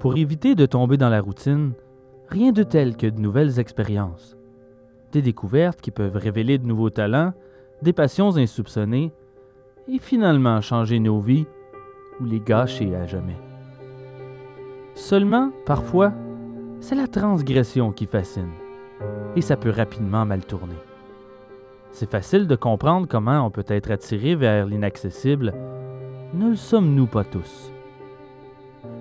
[0.00, 1.72] Pour éviter de tomber dans la routine,
[2.30, 4.34] rien de tel que de nouvelles expériences.
[5.12, 7.34] Des découvertes qui peuvent révéler de nouveaux talents,
[7.82, 9.12] des passions insoupçonnées,
[9.88, 11.46] et finalement changer nos vies
[12.18, 13.36] ou les gâcher à jamais.
[14.94, 16.14] Seulement, parfois,
[16.80, 18.52] c'est la transgression qui fascine,
[19.36, 20.80] et ça peut rapidement mal tourner.
[21.92, 25.52] C'est facile de comprendre comment on peut être attiré vers l'inaccessible,
[26.32, 27.69] ne le sommes-nous pas tous?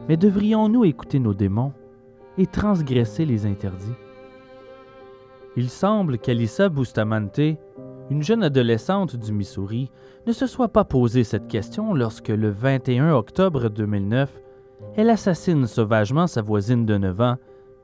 [0.10, 1.72] Mais devrions-nous écouter nos démons
[2.40, 3.94] et transgresser les interdits?
[5.56, 7.40] Il semble qu'Alissa Bustamante,
[8.10, 9.92] une jeune adolescente du Missouri,
[10.26, 14.42] ne se soit pas posé cette question lorsque, le 21 octobre 2009,
[14.96, 17.36] elle assassine sauvagement sa voisine de 9 ans,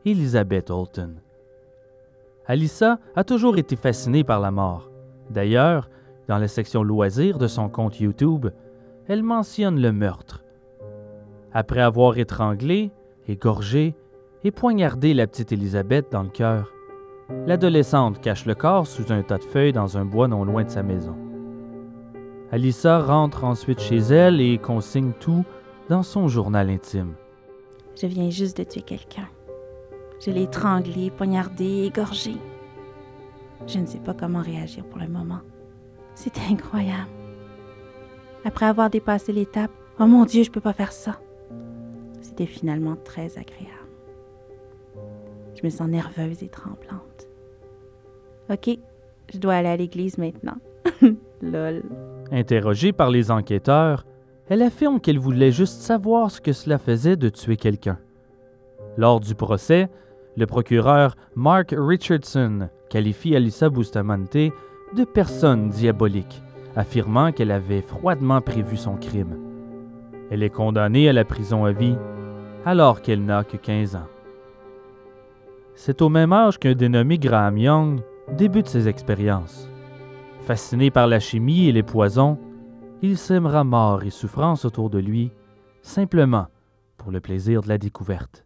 [0.03, 1.17] Elizabeth Holton.
[2.47, 4.89] Alissa a toujours été fascinée par la mort.
[5.29, 5.91] D'ailleurs,
[6.27, 8.47] dans la section loisirs de son compte YouTube,
[9.07, 10.44] elle mentionne le meurtre.
[11.57, 12.91] Après avoir étranglé,
[13.29, 13.95] égorgé
[14.43, 16.73] et poignardé la petite Elisabeth dans le cœur,
[17.47, 20.69] l'adolescente cache le corps sous un tas de feuilles dans un bois non loin de
[20.69, 21.15] sa maison.
[22.51, 25.45] Alissa rentre ensuite chez elle et consigne tout
[25.87, 27.13] dans son journal intime.
[27.95, 29.29] Je viens juste de tuer quelqu'un.
[30.19, 32.33] Je l'ai étranglé, poignardé, égorgé.
[33.65, 35.39] Je ne sais pas comment réagir pour le moment.
[36.15, 37.07] C'est incroyable.
[38.43, 41.17] Après avoir dépassé l'étape, oh mon Dieu, je peux pas faire ça.
[42.25, 43.69] C'était finalement très agréable.
[45.53, 47.27] Je me sens nerveuse et tremblante.
[48.49, 48.79] Ok,
[49.31, 50.57] je dois aller à l'église maintenant.
[51.43, 51.83] Lol.
[52.31, 54.07] Interrogée par les enquêteurs,
[54.49, 57.99] elle affirme qu'elle voulait juste savoir ce que cela faisait de tuer quelqu'un.
[58.97, 59.87] Lors du procès,
[60.35, 66.41] le procureur Mark Richardson qualifie Alissa Bustamante de personne diabolique,
[66.75, 69.37] affirmant qu'elle avait froidement prévu son crime.
[70.31, 71.95] Elle est condamnée à la prison à vie
[72.65, 74.07] alors qu'elle n'a que 15 ans.
[75.75, 79.69] C'est au même âge qu'un dénommé Graham Young débute ses expériences.
[80.41, 82.39] Fasciné par la chimie et les poisons,
[83.01, 85.31] il sèmera mort et souffrance autour de lui,
[85.81, 86.47] simplement
[86.97, 88.45] pour le plaisir de la découverte.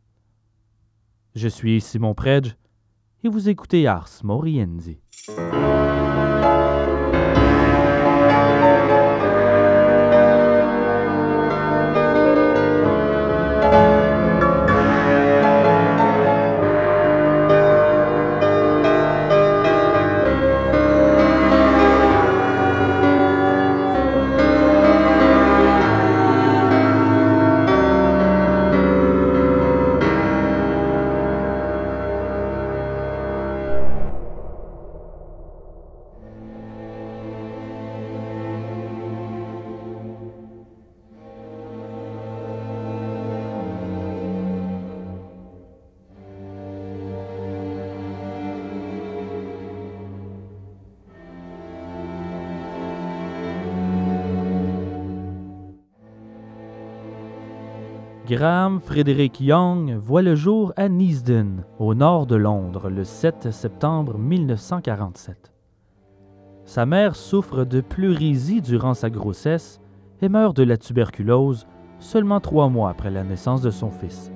[1.36, 2.56] Je suis Simon Predge
[3.24, 5.00] et vous écoutez Ars Moriendi.
[58.30, 64.20] Graham Frederick Young voit le jour à Neasden, au nord de Londres, le 7 septembre
[64.20, 65.52] 1947.
[66.64, 69.82] Sa mère souffre de pleurésie durant sa grossesse
[70.22, 71.66] et meurt de la tuberculose
[71.98, 74.32] seulement trois mois après la naissance de son fils.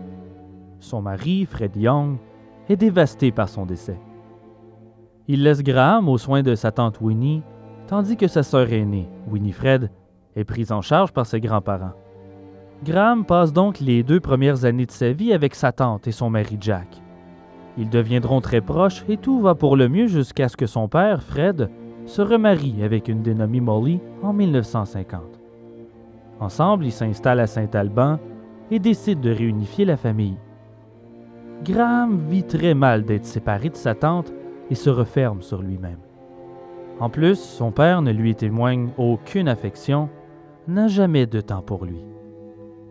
[0.80, 2.18] Son mari, Fred Young,
[2.70, 4.00] est dévasté par son décès.
[5.28, 7.44] Il laisse Graham aux soins de sa tante Winnie,
[7.86, 9.92] tandis que sa sœur aînée, Winifred,
[10.36, 11.94] est prise en charge par ses grands-parents.
[12.84, 16.30] Graham passe donc les deux premières années de sa vie avec sa tante et son
[16.30, 17.02] mari Jack.
[17.78, 21.24] Ils deviendront très proches et tout va pour le mieux jusqu'à ce que son père,
[21.24, 21.70] Fred,
[22.06, 25.22] se remarie avec une dénommée Molly en 1950.
[26.42, 28.20] Ensemble, ils s'installent à Saint-Alban
[28.70, 30.38] et décident de réunifier la famille.
[31.64, 34.34] Graham vit très mal d'être séparé de sa tante
[34.70, 36.00] et se referme sur lui-même.
[37.00, 40.10] En plus, son père ne lui témoigne aucune affection,
[40.68, 42.13] n'a jamais de temps pour lui.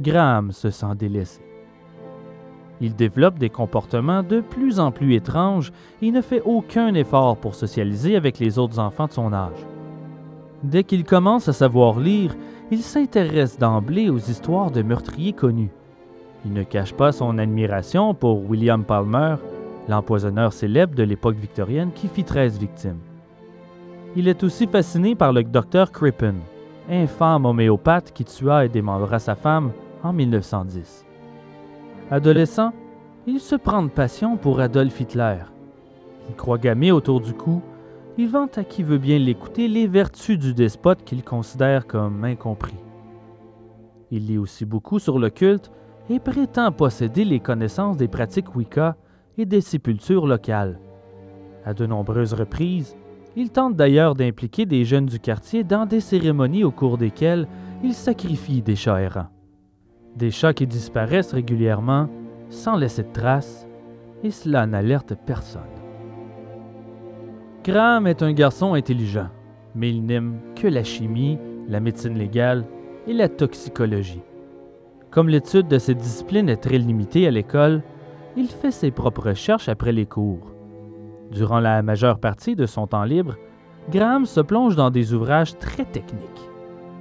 [0.01, 1.43] Graham se sent délaissé.
[2.81, 5.73] Il développe des comportements de plus en plus étranges
[6.03, 9.67] et ne fait aucun effort pour socialiser avec les autres enfants de son âge.
[10.65, 12.35] Dès qu'il commence à savoir lire,
[12.73, 15.71] il s'intéresse d'emblée aux histoires de meurtriers connus.
[16.45, 19.37] Il ne cache pas son admiration pour William Palmer,
[19.89, 22.99] l'empoisonneur célèbre de l'époque victorienne qui fit 13 victimes.
[24.17, 26.35] Il est aussi fasciné par le docteur Crippen,
[26.91, 29.71] infâme homéopathe qui tua et démembra sa femme
[30.03, 31.05] en 1910.
[32.11, 32.73] Adolescent,
[33.27, 35.39] il se prend de passion pour Adolf Hitler.
[36.29, 37.63] Il croit gamer autour du cou.
[38.19, 42.77] Il vante à qui veut bien l'écouter les vertus du despote qu'il considère comme incompris.
[44.11, 45.71] Il lit aussi beaucoup sur le culte
[46.11, 48.97] et prétend posséder les connaissances des pratiques Wicca
[49.39, 50.79] et des sépultures locales.
[51.65, 52.97] À de nombreuses reprises,
[53.37, 57.49] il tente d'ailleurs d'impliquer des jeunes du quartier dans des cérémonies au cours desquelles
[57.83, 59.29] il sacrifie des chats errants.
[60.17, 62.09] Des chats qui disparaissent régulièrement
[62.51, 63.67] sans laisser de traces,
[64.23, 65.63] et cela n'alerte personne.
[67.65, 69.29] Graham est un garçon intelligent,
[69.75, 71.39] mais il n'aime que la chimie,
[71.69, 72.65] la médecine légale
[73.07, 74.23] et la toxicologie.
[75.11, 77.83] Comme l'étude de ces disciplines est très limitée à l'école,
[78.37, 80.53] il fait ses propres recherches après les cours.
[81.31, 83.37] Durant la majeure partie de son temps libre,
[83.91, 86.51] Graham se plonge dans des ouvrages très techniques.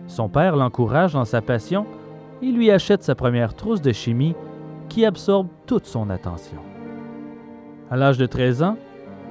[0.08, 1.86] Son père l'encourage dans sa passion
[2.42, 4.36] et lui achète sa première trousse de chimie
[4.90, 6.58] qui absorbe toute son attention.
[7.90, 8.78] À l'âge de 13 ans,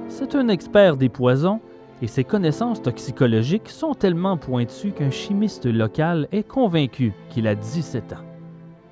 [0.07, 1.61] c'est un expert des poisons
[2.01, 8.13] et ses connaissances toxicologiques sont tellement pointues qu'un chimiste local est convaincu qu'il a 17
[8.13, 8.25] ans.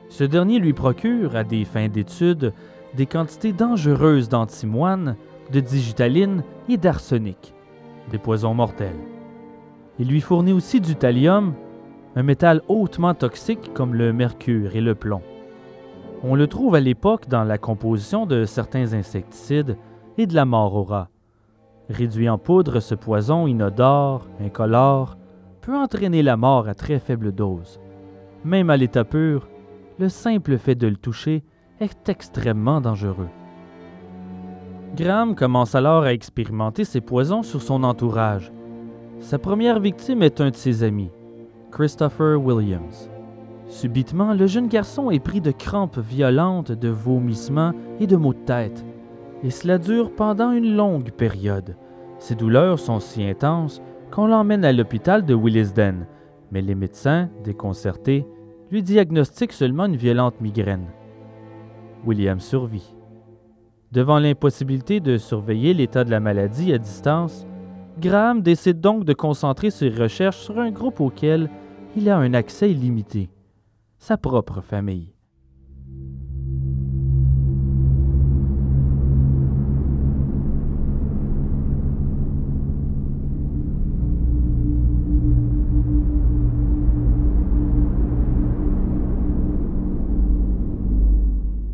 [0.09, 2.53] Ce dernier lui procure, à des fins d'études,
[2.95, 5.15] des quantités dangereuses d'antimoine,
[5.51, 7.53] de digitaline et d'arsenic,
[8.11, 8.99] des poisons mortels.
[9.99, 11.53] Il lui fournit aussi du thallium,
[12.19, 15.21] un métal hautement toxique comme le mercure et le plomb.
[16.21, 19.77] On le trouve à l'époque dans la composition de certains insecticides
[20.17, 21.07] et de la morora.
[21.87, 25.15] Réduit en poudre, ce poison inodore, incolore,
[25.61, 27.79] peut entraîner la mort à très faible dose.
[28.43, 29.47] Même à l'état pur,
[29.97, 31.45] le simple fait de le toucher
[31.79, 33.29] est extrêmement dangereux.
[34.97, 38.51] Graham commence alors à expérimenter ces poisons sur son entourage.
[39.21, 41.11] Sa première victime est un de ses amis,
[41.71, 43.09] Christopher Williams.
[43.67, 48.39] Subitement, le jeune garçon est pris de crampes violentes, de vomissements et de maux de
[48.39, 48.83] tête
[49.43, 51.75] et cela dure pendant une longue période.
[52.17, 53.81] Ses douleurs sont si intenses
[54.11, 56.07] qu'on l'emmène à l'hôpital de Willisden,
[56.51, 58.25] mais les médecins, déconcertés,
[58.71, 60.87] lui diagnostiquent seulement une violente migraine.
[62.05, 62.95] William survit.
[63.91, 67.47] Devant l'impossibilité de surveiller l'état de la maladie à distance,
[67.99, 71.49] Graham décide donc de concentrer ses recherches sur un groupe auquel
[71.97, 73.29] il a un accès illimité,
[73.97, 75.13] sa propre famille.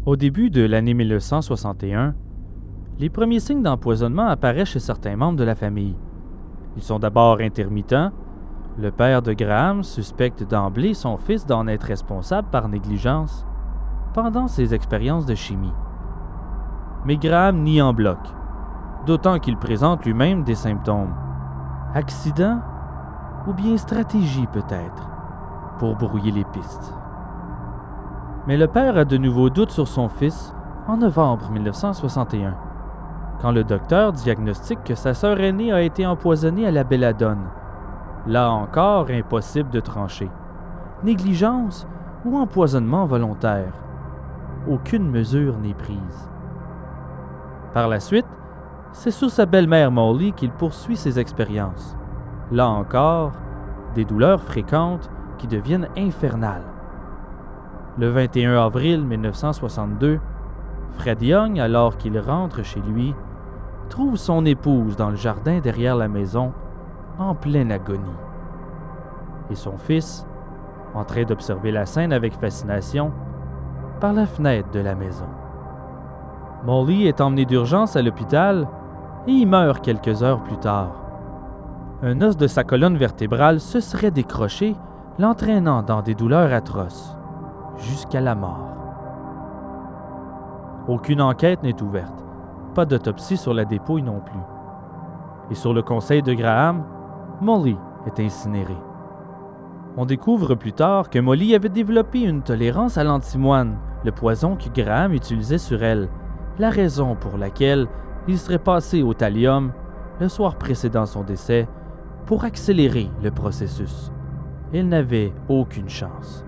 [0.08, 2.16] Au début de l'année 1961,
[3.00, 5.96] les premiers signes d'empoisonnement apparaissent chez certains membres de la famille.
[6.76, 8.12] Ils sont d'abord intermittents.
[8.78, 13.46] Le père de Graham suspecte d'emblée son fils d'en être responsable par négligence
[14.14, 15.74] pendant ses expériences de chimie.
[17.06, 18.18] Mais Graham nie en bloc,
[19.06, 21.14] d'autant qu'il présente lui-même des symptômes.
[21.94, 22.60] Accident
[23.48, 25.10] ou bien stratégie peut-être,
[25.80, 26.94] pour brouiller les pistes.
[28.48, 30.54] Mais le père a de nouveaux doutes sur son fils
[30.88, 32.56] en novembre 1961,
[33.42, 37.44] quand le docteur diagnostique que sa sœur aînée a été empoisonnée à la belladone.
[38.28, 40.30] Là encore, impossible de trancher.
[41.04, 41.88] Négligence
[42.26, 43.74] ou empoisonnement volontaire.
[44.68, 46.30] Aucune mesure n'est prise.
[47.74, 48.26] Par la suite,
[48.94, 51.96] c'est sur sa belle-mère Molly qu'il poursuit ses expériences.
[52.52, 53.34] Là encore,
[53.94, 56.64] des douleurs fréquentes qui deviennent infernales.
[57.98, 60.20] Le 21 avril 1962,
[60.98, 63.14] Fred Young, alors qu'il rentre chez lui,
[63.90, 66.54] trouve son épouse dans le jardin derrière la maison,
[67.18, 68.02] en pleine agonie.
[69.50, 70.26] Et son fils,
[70.94, 73.12] en train d'observer la scène avec fascination,
[74.00, 75.28] par la fenêtre de la maison.
[76.66, 78.68] Molly est emmené d'urgence à l'hôpital
[79.28, 81.02] et y meurt quelques heures plus tard.
[82.04, 84.76] Un os de sa colonne vertébrale se serait décroché,
[85.18, 87.16] l'entraînant dans des douleurs atroces
[87.78, 88.70] jusqu'à la mort.
[90.88, 92.25] Aucune enquête n'est ouverte,
[92.76, 94.40] pas d'autopsie sur la dépouille non plus.
[95.50, 96.84] Et sur le conseil de Graham,
[97.42, 98.78] Molly est incinérée.
[99.98, 104.70] On découvre plus tard que Molly avait développé une tolérance à l'antimoine, le poison que
[104.70, 106.10] Graham utilisait sur elle,
[106.60, 107.88] la raison pour laquelle
[108.28, 109.72] il serait passé au thallium
[110.20, 111.68] le soir précédant son décès
[112.26, 114.12] pour accélérer le processus.
[114.74, 116.46] Il n'avait aucune chance.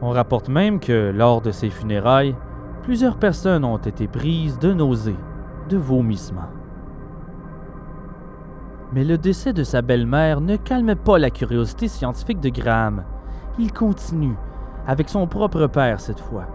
[0.00, 2.36] On rapporte même que, lors de ses funérailles,
[2.88, 5.18] plusieurs personnes ont été prises de nausées,
[5.68, 6.48] de vomissements.
[8.94, 13.04] Mais le décès de sa belle-mère ne calme pas la curiosité scientifique de Graham.
[13.58, 14.38] Il continue,
[14.86, 16.46] avec son propre père cette fois,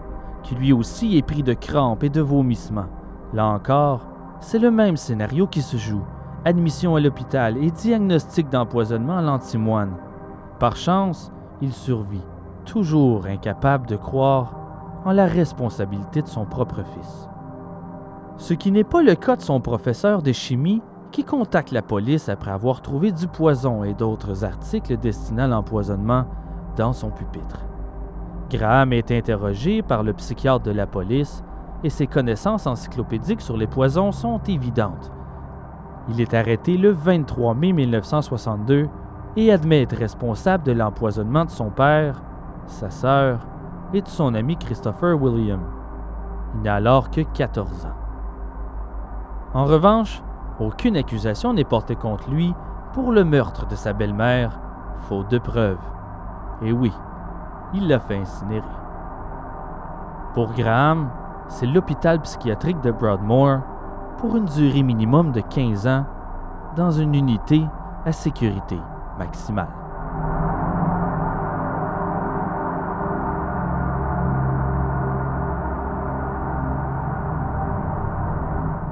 [0.42, 2.90] qui lui aussi est pris de crampes et de vomissements.
[3.32, 4.08] Là encore,
[4.40, 6.02] c'est le même scénario qui se joue.
[6.46, 9.98] Admission à l'hôpital et diagnostic d'empoisonnement à l'antimoine.
[10.60, 12.26] Par chance, il survit
[12.66, 14.63] toujours incapable de croire
[15.06, 17.30] en la responsabilité de son propre fils.
[18.38, 20.82] Ce qui n'est pas le cas de son professeur de chimie
[21.12, 26.26] qui contacte la police après avoir trouvé du poison et d'autres articles destinés à l'empoisonnement
[26.76, 27.60] dans son pupitre.
[28.50, 31.44] Graham est interrogé par le psychiatre de la police
[31.84, 35.12] et ses connaissances encyclopédiques sur les poisons sont évidentes.
[36.10, 38.90] Il est arrêté le 23 mai 1962
[39.36, 42.22] et admet être responsable de l'empoisonnement de son père,
[42.68, 43.40] sa sœur
[43.94, 45.62] et de son ami Christopher William.
[46.56, 47.90] Il n'a alors que 14 ans.
[49.54, 50.22] En revanche,
[50.60, 52.54] aucune accusation n'est portée contre lui
[52.94, 54.60] pour le meurtre de sa belle-mère,
[55.08, 55.78] faute de preuves.
[56.62, 56.92] Et oui,
[57.74, 58.64] il l'a fait incinérer.
[60.34, 61.10] Pour Graham,
[61.48, 63.60] c'est l'hôpital psychiatrique de Broadmoor
[64.18, 66.06] pour une durée minimum de 15 ans
[66.76, 67.64] dans une unité
[68.06, 68.80] à sécurité
[69.20, 69.68] maximale.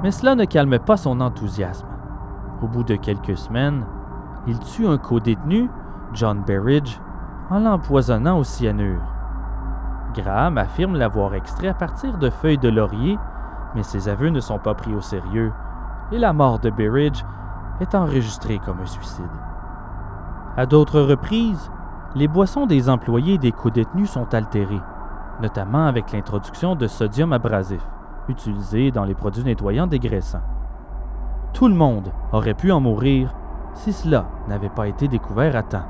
[0.02, 1.86] Mais cela ne calme pas son enthousiasme.
[2.62, 3.84] Au bout de quelques semaines,
[4.46, 5.70] il tue un co-détenu,
[6.12, 6.98] John Berridge,
[7.50, 9.02] en l'empoisonnant au cyanure.
[10.14, 13.18] Graham affirme l'avoir extrait à partir de feuilles de laurier,
[13.74, 15.52] mais ses aveux ne sont pas pris au sérieux
[16.12, 17.22] et la mort de Berridge
[17.80, 19.24] est enregistrée comme un suicide.
[20.56, 21.70] À d'autres reprises,
[22.14, 24.82] les boissons des employés des co-détenus sont altérées,
[25.40, 27.82] notamment avec l'introduction de sodium abrasif,
[28.32, 30.42] utilisé dans les produits nettoyants dégraissants.
[31.52, 33.34] Tout le monde aurait pu en mourir
[33.74, 35.86] si cela n'avait pas été découvert à temps.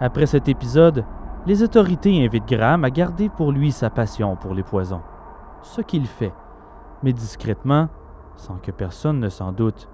[0.00, 1.04] Après cet épisode,
[1.46, 5.02] les autorités invitent Graham à garder pour lui sa passion pour les poisons,
[5.62, 6.32] ce qu'il fait,
[7.02, 7.88] mais discrètement,
[8.36, 9.88] sans que personne ne s'en doute.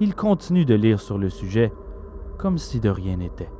[0.00, 1.72] Il continue de lire sur le sujet
[2.38, 3.50] comme si de rien n'était.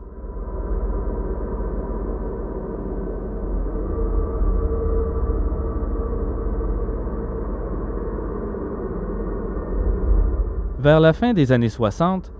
[10.82, 12.32] Vers la fin des années 60,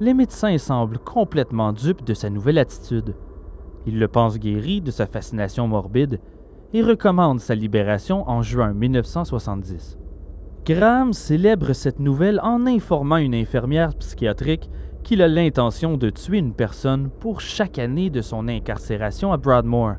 [0.00, 3.14] les médecins semblent complètement dupes de sa nouvelle attitude.
[3.86, 6.18] Ils le pensent guéri de sa fascination morbide
[6.72, 9.96] et recommandent sa libération en juin 1970.
[10.66, 14.68] Graham célèbre cette nouvelle en informant une infirmière psychiatrique
[15.04, 19.92] qu'il a l'intention de tuer une personne pour chaque année de son incarcération à Broadmoor.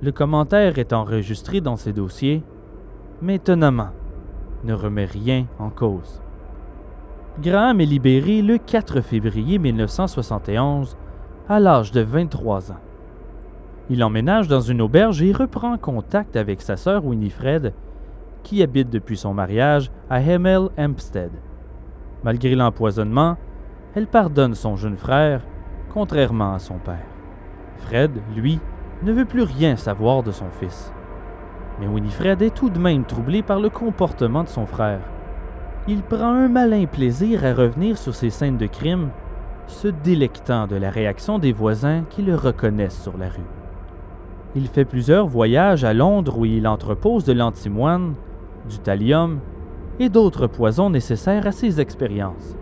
[0.00, 2.44] Le commentaire est enregistré dans ses dossiers,
[3.20, 3.90] mais étonnamment,
[4.62, 6.22] ne remet rien en cause.
[7.38, 10.96] Graham est libéré le 4 février 1971
[11.50, 12.80] à l'âge de 23 ans.
[13.90, 17.74] Il emménage dans une auberge et reprend contact avec sa sœur Winifred,
[18.42, 21.30] qui habite depuis son mariage à Hemel Hempstead.
[22.24, 23.36] Malgré l'empoisonnement,
[23.94, 25.42] elle pardonne son jeune frère,
[25.92, 27.04] contrairement à son père.
[27.76, 28.60] Fred, lui,
[29.02, 30.90] ne veut plus rien savoir de son fils.
[31.80, 35.02] Mais Winifred est tout de même troublée par le comportement de son frère
[35.88, 39.10] il prend un malin plaisir à revenir sur ces scènes de crime,
[39.68, 43.50] se délectant de la réaction des voisins qui le reconnaissent sur la rue.
[44.56, 48.14] Il fait plusieurs voyages à Londres où il entrepose de l'antimoine,
[48.68, 49.38] du thallium
[50.00, 52.56] et d'autres poisons nécessaires à ses expériences.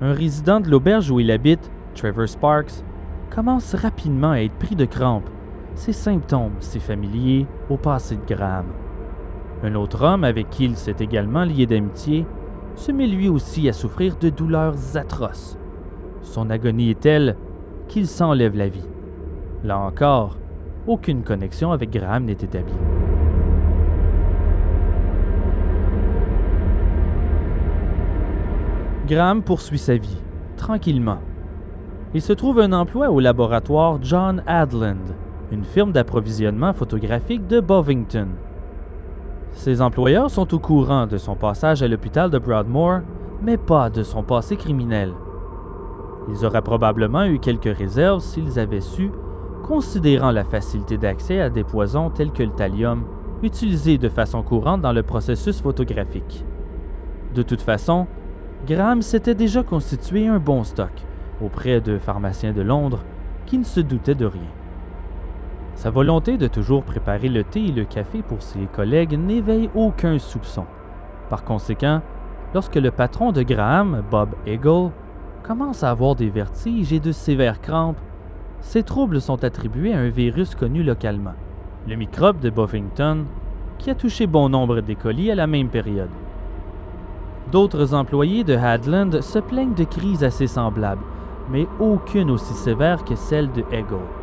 [0.00, 2.84] Un résident de l'auberge où il habite, Trevor Sparks,
[3.30, 5.28] commence rapidement à être pris de crampes,
[5.74, 8.66] ses symptômes si familiers au passé de Graham.
[9.64, 12.26] Un autre homme avec qui il s'est également lié d'amitié
[12.74, 15.56] se met lui aussi à souffrir de douleurs atroces.
[16.22, 17.36] Son agonie est telle
[17.88, 18.88] qu'il s'enlève la vie.
[19.62, 20.36] Là encore,
[20.86, 22.72] aucune connexion avec Graham n'est établie.
[29.06, 30.18] Graham poursuit sa vie,
[30.56, 31.18] tranquillement.
[32.14, 35.14] Il se trouve un emploi au laboratoire John Adland,
[35.50, 38.28] une firme d'approvisionnement photographique de Bovington,
[39.52, 43.00] ses employeurs sont au courant de son passage à l'hôpital de Broadmoor,
[43.42, 45.12] mais pas de son passé criminel.
[46.28, 49.10] Ils auraient probablement eu quelques réserves s'ils avaient su,
[49.64, 53.04] considérant la facilité d'accès à des poisons tels que le thallium,
[53.42, 56.44] utilisés de façon courante dans le processus photographique.
[57.34, 58.06] De toute façon,
[58.66, 60.92] Graham s'était déjà constitué un bon stock
[61.42, 63.00] auprès de pharmaciens de Londres
[63.46, 64.61] qui ne se doutaient de rien.
[65.82, 70.16] Sa volonté de toujours préparer le thé et le café pour ses collègues n'éveille aucun
[70.20, 70.64] soupçon.
[71.28, 72.02] Par conséquent,
[72.54, 74.92] lorsque le patron de Graham, Bob Eagle,
[75.42, 77.98] commence à avoir des vertiges et de sévères crampes,
[78.60, 81.34] ces troubles sont attribués à un virus connu localement,
[81.88, 83.24] le microbe de Buffington,
[83.78, 86.10] qui a touché bon nombre d'écoliers à la même période.
[87.50, 91.02] D'autres employés de Hadland se plaignent de crises assez semblables,
[91.50, 94.21] mais aucune aussi sévère que celle de Eagle.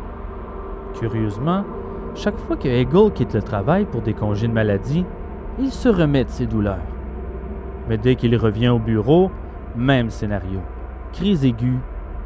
[0.94, 1.64] Curieusement,
[2.14, 5.04] Chaque fois que Hegel quitte le travail pour des congés de maladie,
[5.58, 6.78] il se remet de ses douleurs.
[7.88, 9.30] Mais dès qu'il revient au bureau,
[9.76, 10.60] même scénario.
[11.12, 11.78] Crise aiguë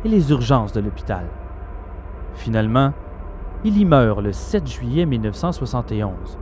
[0.04, 1.26] et les urgences de l'hôpital.
[2.34, 2.92] Finalement,
[3.64, 6.38] il y meurt le 7 juillet 1971.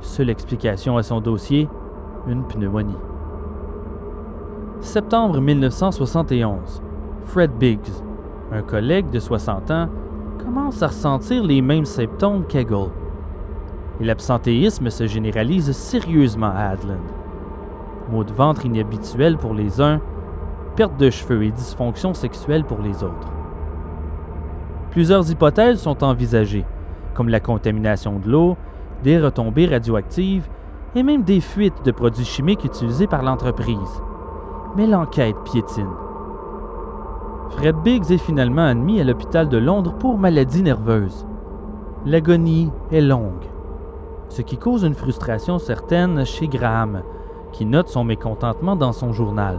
[0.00, 1.68] Seule explication à son dossier,
[2.26, 2.96] une pneumonie.
[4.80, 6.82] Septembre 1971.
[7.24, 7.90] Fred Biggs,
[8.52, 9.88] un collègue de 60 ans,
[10.82, 12.90] à ressentir les mêmes symptômes qu'Eggle.
[14.00, 16.98] Et l'absentéisme se généralise sérieusement à Adland.
[18.10, 20.00] Maux de ventre inhabituels pour les uns,
[20.76, 23.32] perte de cheveux et dysfonction sexuelle pour les autres.
[24.90, 26.64] Plusieurs hypothèses sont envisagées,
[27.14, 28.56] comme la contamination de l'eau,
[29.02, 30.48] des retombées radioactives
[30.94, 34.02] et même des fuites de produits chimiques utilisés par l'entreprise.
[34.76, 36.07] Mais l'enquête piétine.
[37.50, 41.26] Fred Biggs est finalement admis à l'hôpital de Londres pour maladie nerveuse.
[42.04, 43.44] L'agonie est longue,
[44.28, 47.02] ce qui cause une frustration certaine chez Graham,
[47.52, 49.58] qui note son mécontentement dans son journal.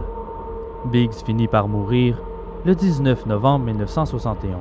[0.86, 2.16] Biggs finit par mourir
[2.64, 4.54] le 19 novembre 1971.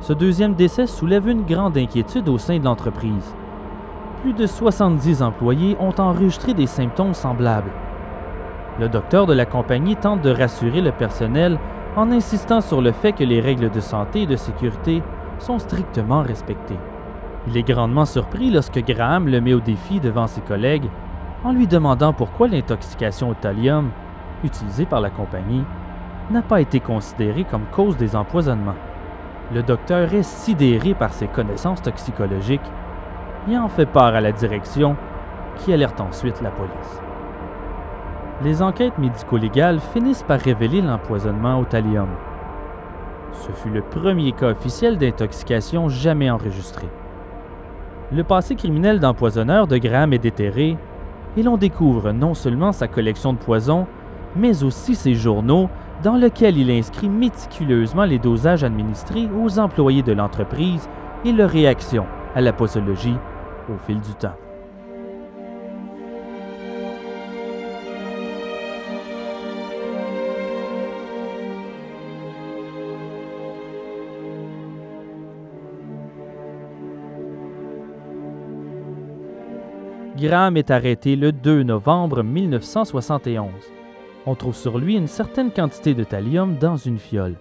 [0.00, 3.34] Ce deuxième décès soulève une grande inquiétude au sein de l'entreprise.
[4.22, 7.70] Plus de 70 employés ont enregistré des symptômes semblables.
[8.78, 11.58] Le docteur de la compagnie tente de rassurer le personnel
[11.96, 15.02] en insistant sur le fait que les règles de santé et de sécurité
[15.38, 16.78] sont strictement respectées.
[17.48, 20.88] Il est grandement surpris lorsque Graham le met au défi devant ses collègues
[21.42, 23.90] en lui demandant pourquoi l'intoxication au thallium,
[24.44, 25.64] utilisée par la compagnie,
[26.30, 28.74] n'a pas été considérée comme cause des empoisonnements.
[29.54, 32.60] Le docteur est sidéré par ses connaissances toxicologiques
[33.48, 34.96] et en fait part à la direction
[35.58, 37.00] qui alerte ensuite la police
[38.42, 42.08] les enquêtes médico-légales finissent par révéler l'empoisonnement au thallium.
[43.32, 46.86] Ce fut le premier cas officiel d'intoxication jamais enregistré.
[48.12, 50.76] Le passé criminel d'empoisonneur de Graham est déterré
[51.36, 53.86] et l'on découvre non seulement sa collection de poisons,
[54.36, 55.68] mais aussi ses journaux
[56.02, 60.88] dans lesquels il inscrit méticuleusement les dosages administrés aux employés de l'entreprise
[61.24, 63.16] et leurs réactions à la posologie
[63.68, 64.36] au fil du temps.
[80.26, 83.46] Graham est arrêté le 2 novembre 1971.
[84.26, 87.36] On trouve sur lui une certaine quantité de thallium dans une fiole.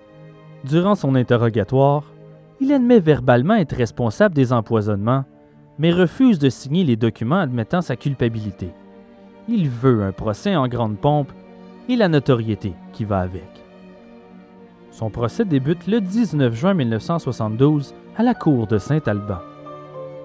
[0.66, 2.04] Durant son interrogatoire,
[2.62, 5.26] il admet verbalement être responsable des empoisonnements,
[5.80, 8.70] mais refuse de signer les documents admettant sa culpabilité.
[9.50, 11.32] Il veut un procès en grande pompe
[11.90, 13.50] et la notoriété qui va avec.
[14.92, 19.40] Son procès débute le 19 juin 1972 à la cour de Saint-Alban.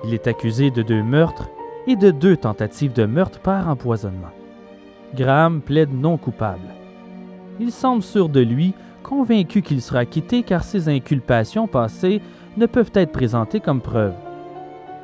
[0.05, 1.49] Il est accusé de deux meurtres
[1.91, 4.31] et de deux tentatives de meurtre par empoisonnement.
[5.17, 6.69] Graham plaide non coupable.
[7.59, 12.23] Il semble sûr de lui, convaincu qu'il sera acquitté car ses inculpations passées
[12.57, 14.15] ne peuvent être présentées comme preuve.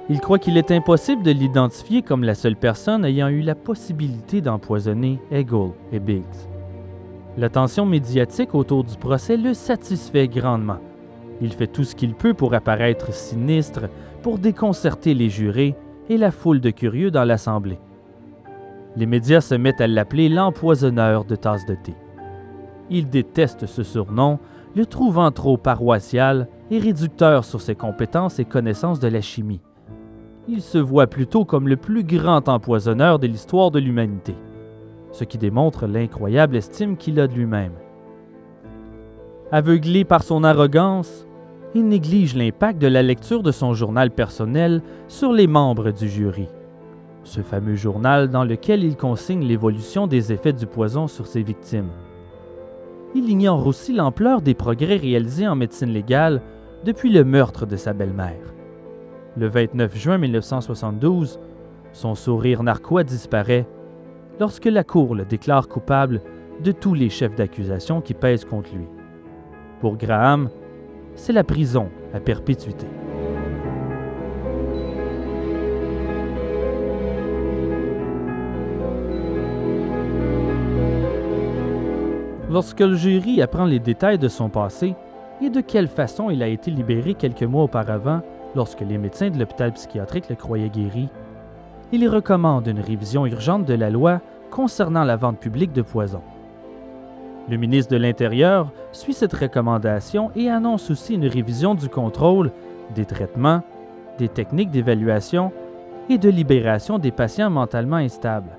[0.08, 4.40] Il croit qu'il est impossible de l'identifier comme la seule personne ayant eu la possibilité
[4.40, 6.22] d'empoisonner Hegel et Biggs.
[7.36, 10.78] L'attention médiatique autour du procès le satisfait grandement.
[11.40, 13.88] Il fait tout ce qu'il peut pour apparaître sinistre,
[14.22, 15.74] pour déconcerter les jurés
[16.08, 17.78] et la foule de curieux dans l'Assemblée.
[18.96, 21.94] Les médias se mettent à l'appeler l'empoisonneur de tasses de thé.
[22.88, 24.38] Il déteste ce surnom,
[24.74, 29.60] le trouvant trop paroissial et réducteur sur ses compétences et connaissances de la chimie.
[30.48, 34.34] Il se voit plutôt comme le plus grand empoisonneur de l'histoire de l'humanité,
[35.10, 37.72] ce qui démontre l'incroyable estime qu'il a de lui-même.
[39.50, 41.25] Aveuglé par son arrogance,
[41.76, 46.48] il néglige l'impact de la lecture de son journal personnel sur les membres du jury.
[47.22, 51.90] Ce fameux journal dans lequel il consigne l'évolution des effets du poison sur ses victimes.
[53.14, 56.40] Il ignore aussi l'ampleur des progrès réalisés en médecine légale
[56.86, 58.54] depuis le meurtre de sa belle-mère.
[59.36, 61.38] Le 29 juin 1972,
[61.92, 63.66] son sourire narquois disparaît
[64.40, 66.22] lorsque la Cour le déclare coupable
[66.64, 68.86] de tous les chefs d'accusation qui pèsent contre lui.
[69.82, 70.48] Pour Graham,
[71.16, 72.86] c'est la prison à perpétuité.
[82.48, 84.94] Lorsque le jury apprend les détails de son passé
[85.42, 88.22] et de quelle façon il a été libéré quelques mois auparavant
[88.54, 91.08] lorsque les médecins de l'hôpital psychiatrique le croyaient guéri,
[91.92, 96.22] il recommande une révision urgente de la loi concernant la vente publique de poison.
[97.48, 102.50] Le ministre de l'Intérieur suit cette recommandation et annonce aussi une révision du contrôle,
[102.94, 103.62] des traitements
[104.18, 105.52] des techniques d'évaluation
[106.08, 108.50] et de libération des patients mentalement instables.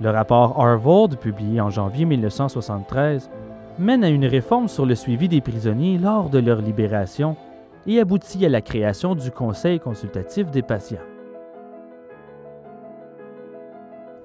[0.00, 3.30] Le rapport Harvard, publié en janvier 1973,
[3.78, 7.36] mène à une réforme sur le suivi des prisonniers lors de leur libération
[7.86, 11.15] et aboutit à la création du Conseil consultatif des patients.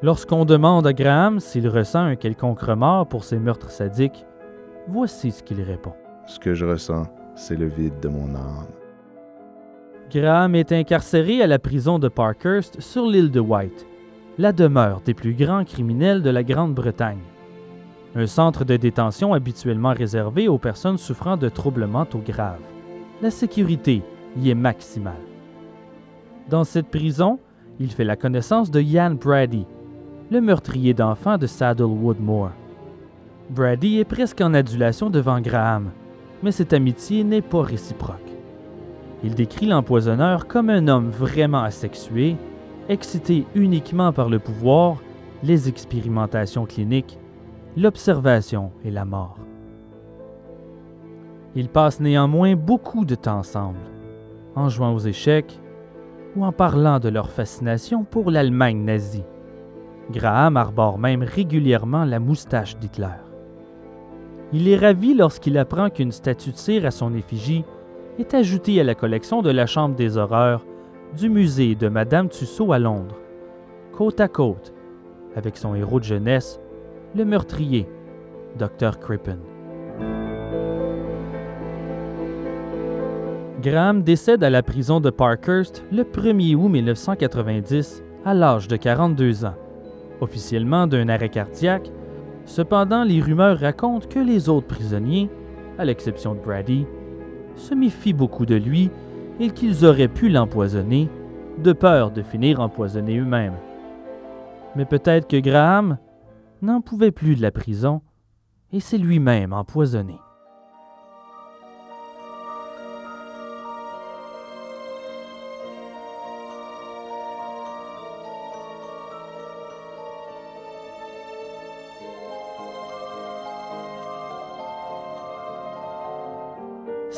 [0.03, 4.25] Lorsqu'on demande à Graham s'il ressent un quelconque remords pour ses meurtres sadiques,
[4.87, 5.93] voici ce qu'il répond.
[6.25, 8.67] Ce que je ressens, c'est le vide de mon âme.
[10.11, 13.85] Graham est incarcéré à la prison de Parkhurst sur l'île de White,
[14.39, 17.21] la demeure des plus grands criminels de la Grande-Bretagne.
[18.15, 22.59] Un centre de détention habituellement réservé aux personnes souffrant de troubles mentaux graves.
[23.21, 24.01] La sécurité
[24.35, 25.13] y est maximale.
[26.49, 27.39] Dans cette prison,
[27.79, 29.65] il fait la connaissance de Ian Brady,
[30.31, 32.51] le meurtrier d'enfants de Saddlewood Moor.
[33.49, 35.91] Brady est presque en adulation devant Graham,
[36.41, 38.15] mais cette amitié n'est pas réciproque.
[39.25, 42.37] Il décrit l'empoisonneur comme un homme vraiment asexué,
[42.87, 44.99] excité uniquement par le pouvoir,
[45.43, 47.19] les expérimentations cliniques,
[47.75, 49.37] l'observation et la mort.
[51.55, 53.79] Ils passent néanmoins beaucoup de temps ensemble,
[54.55, 55.59] en jouant aux échecs
[56.37, 59.25] ou en parlant de leur fascination pour l'Allemagne nazie.
[60.11, 63.07] Graham arbore même régulièrement la moustache d'Hitler.
[64.53, 67.63] Il est ravi lorsqu'il apprend qu'une statue de cire à son effigie
[68.19, 70.65] est ajoutée à la collection de la Chambre des horreurs
[71.17, 73.17] du musée de Madame Tussaud à Londres,
[73.93, 74.73] côte à côte
[75.35, 76.59] avec son héros de jeunesse,
[77.15, 77.87] le meurtrier,
[78.57, 78.99] Dr.
[78.99, 79.39] Crippen.
[83.61, 89.45] Graham décède à la prison de Parkhurst le 1er août 1990 à l'âge de 42
[89.45, 89.55] ans,
[90.21, 91.91] officiellement d'un arrêt cardiaque.
[92.45, 95.29] Cependant, les rumeurs racontent que les autres prisonniers,
[95.77, 96.85] à l'exception de Brady,
[97.55, 98.89] se méfient beaucoup de lui
[99.39, 101.09] et qu'ils auraient pu l'empoisonner,
[101.57, 103.57] de peur de finir empoisonnés eux-mêmes.
[104.75, 105.97] Mais peut-être que Graham
[106.61, 108.01] n'en pouvait plus de la prison
[108.71, 110.15] et s'est lui-même empoisonné.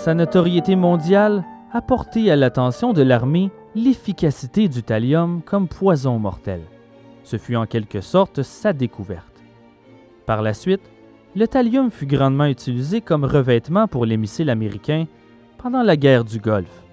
[0.03, 6.59] Sa notoriété mondiale a porté à l'attention de l'armée l'efficacité du thallium comme poison mortel.
[7.23, 9.41] Ce fut en quelque sorte sa découverte.
[10.25, 10.81] Par la suite,
[11.37, 15.05] le thallium fut grandement utilisé comme revêtement pour les missiles américains
[15.57, 16.83] pendant la guerre du Golfe,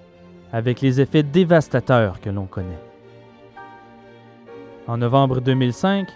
[0.53, 2.85] avec les effets dévastateurs que l'on connaît.
[4.87, 6.07] En novembre 2005,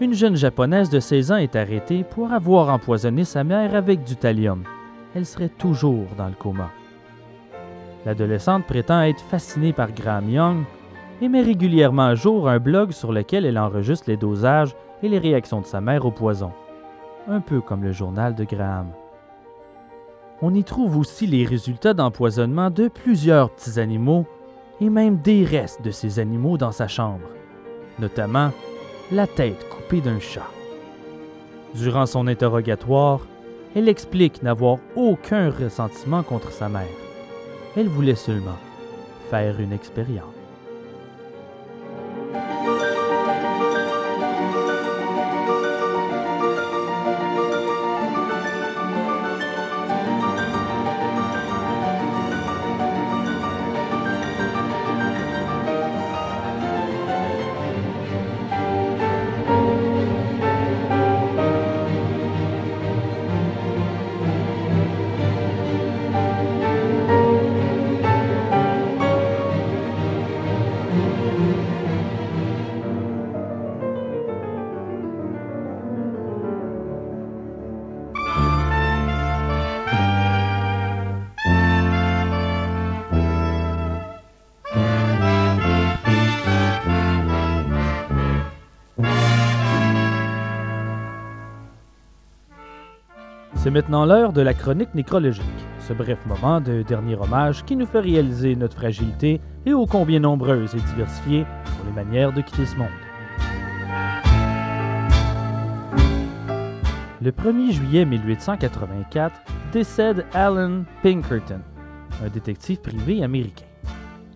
[0.00, 4.16] une jeune japonaise de 16 ans est arrêtée pour avoir empoisonné sa mère avec du
[4.16, 4.64] thallium.
[5.14, 6.70] Elle serait toujours dans le coma.
[8.04, 10.64] L'adolescente prétend être fascinée par Graham Young
[11.20, 15.18] et met régulièrement à jour un blog sur lequel elle enregistre les dosages et les
[15.18, 16.52] réactions de sa mère au poison,
[17.28, 18.88] un peu comme le journal de Graham.
[20.40, 24.26] On y trouve aussi les résultats d'empoisonnement de plusieurs petits animaux
[24.80, 27.26] et même des restes de ces animaux dans sa chambre,
[27.98, 28.52] notamment
[29.10, 30.48] la tête coupée d'un chat.
[31.74, 33.20] Durant son interrogatoire,
[33.78, 36.88] elle explique n'avoir aucun ressentiment contre sa mère.
[37.76, 38.58] Elle voulait seulement
[39.30, 40.37] faire une expérience.
[93.78, 95.44] Maintenant l'heure de la chronique nécrologique,
[95.86, 100.18] ce bref moment de dernier hommage qui nous fait réaliser notre fragilité et ô combien
[100.18, 102.88] nombreuse et diversifiée sont les manières de quitter ce monde.
[107.22, 111.60] Le 1er juillet 1884 décède Alan Pinkerton,
[112.24, 113.66] un détective privé américain.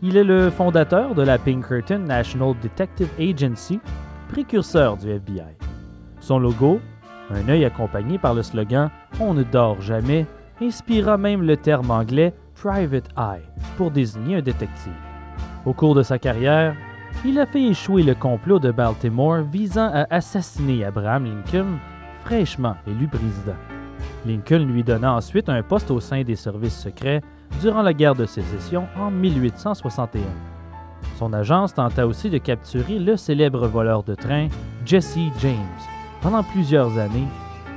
[0.03, 3.81] Il est le fondateur de la Pinkerton National Detective Agency,
[4.29, 5.57] précurseur du FBI.
[6.21, 6.81] Son logo,
[7.33, 8.91] un œil accompagné par le slogan
[9.21, 10.27] On ne dort jamais,
[10.61, 13.43] inspira même le terme anglais Private Eye
[13.77, 14.93] pour désigner un détective.
[15.65, 16.75] Au cours de sa carrière,
[17.25, 21.79] il a fait échouer le complot de Baltimore visant à assassiner Abraham Lincoln,
[22.25, 23.57] fraîchement élu président.
[24.27, 27.23] Lincoln lui donna ensuite un poste au sein des services secrets
[27.61, 30.23] durant la guerre de sécession en 1861.
[31.19, 34.49] Son agence tenta aussi de capturer le célèbre voleur de train
[34.85, 35.92] Jesse James
[36.23, 37.29] pendant plusieurs années,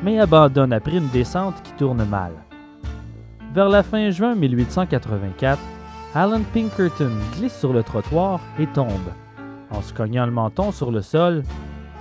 [0.04, 2.32] mais abandonne après une descente qui tourne mal.
[3.54, 5.60] Vers la fin juin 1884,
[6.14, 9.12] Alan Pinkerton glisse sur le trottoir et tombe.
[9.72, 11.44] En se cognant le menton sur le sol,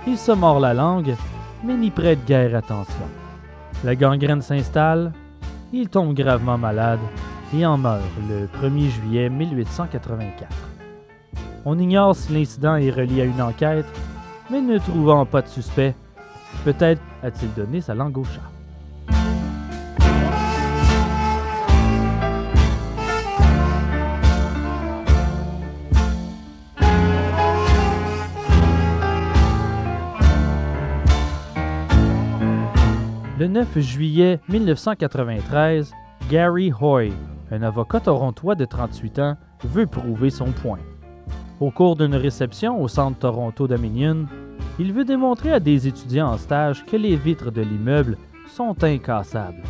[0.07, 1.15] il se mord la langue,
[1.63, 3.07] mais n'y prête guère attention.
[3.83, 5.11] La gangrène s'installe,
[5.73, 6.99] il tombe gravement malade
[7.53, 10.49] et en meurt le 1er juillet 1884.
[11.65, 13.85] On ignore si l'incident est relié à une enquête,
[14.51, 15.95] mais ne trouvant pas de suspect,
[16.63, 18.41] peut-être a-t-il donné sa langue au chat.
[33.37, 35.91] Le 9 juillet 1993,
[36.29, 37.11] Gary Hoy,
[37.51, 40.79] un avocat torontois de 38 ans, veut prouver son point.
[41.59, 44.25] Au cours d'une réception au Centre Toronto Dominion,
[44.79, 49.63] il veut démontrer à des étudiants en stage que les vitres de l'immeuble sont incassables.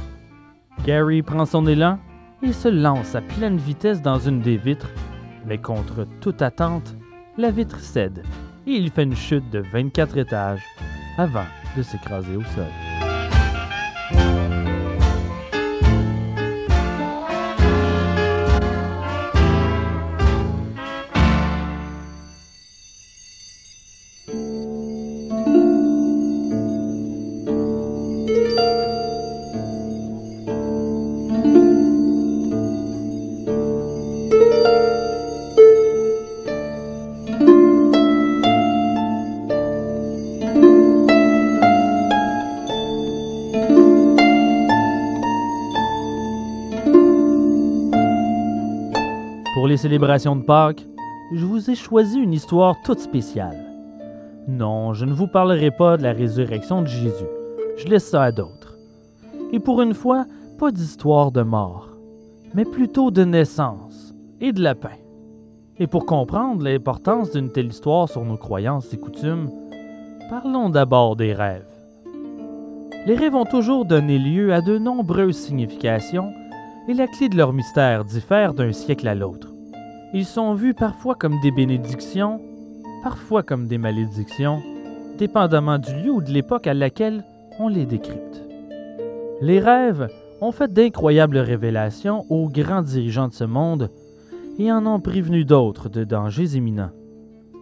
[0.86, 2.00] Gary prend son élan
[2.42, 4.92] et se lance à pleine vitesse dans une des vitres,
[5.46, 6.96] mais contre toute attente,
[7.38, 8.24] la vitre cède
[8.68, 10.64] et il fait une chute de 24 étages
[11.18, 11.46] avant
[11.78, 12.66] de s'écraser au sol.
[49.56, 50.86] Pour les célébrations de Pâques,
[51.32, 53.56] je vous ai choisi une histoire toute spéciale.
[54.50, 57.24] Non, je ne vous parlerai pas de la résurrection de Jésus.
[57.78, 58.78] Je laisse ça à d'autres.
[59.54, 60.26] Et pour une fois,
[60.60, 61.88] pas d'histoire de mort,
[62.54, 64.98] mais plutôt de naissance et de lapin.
[65.78, 69.50] Et pour comprendre l'importance d'une telle histoire sur nos croyances et coutumes,
[70.30, 71.64] parlons d'abord des rêves.
[73.06, 76.34] Les rêves ont toujours donné lieu à de nombreuses significations
[76.88, 79.54] et la clé de leur mystère diffère d'un siècle à l'autre.
[80.14, 82.40] Ils sont vus parfois comme des bénédictions,
[83.04, 84.62] parfois comme des malédictions,
[85.18, 87.26] dépendamment du lieu ou de l'époque à laquelle
[87.60, 88.44] on les décrypte.
[89.42, 90.08] Les rêves
[90.42, 93.90] ont fait d'incroyables révélations aux grands dirigeants de ce monde
[94.58, 96.92] et en ont prévenu d'autres de dangers imminents.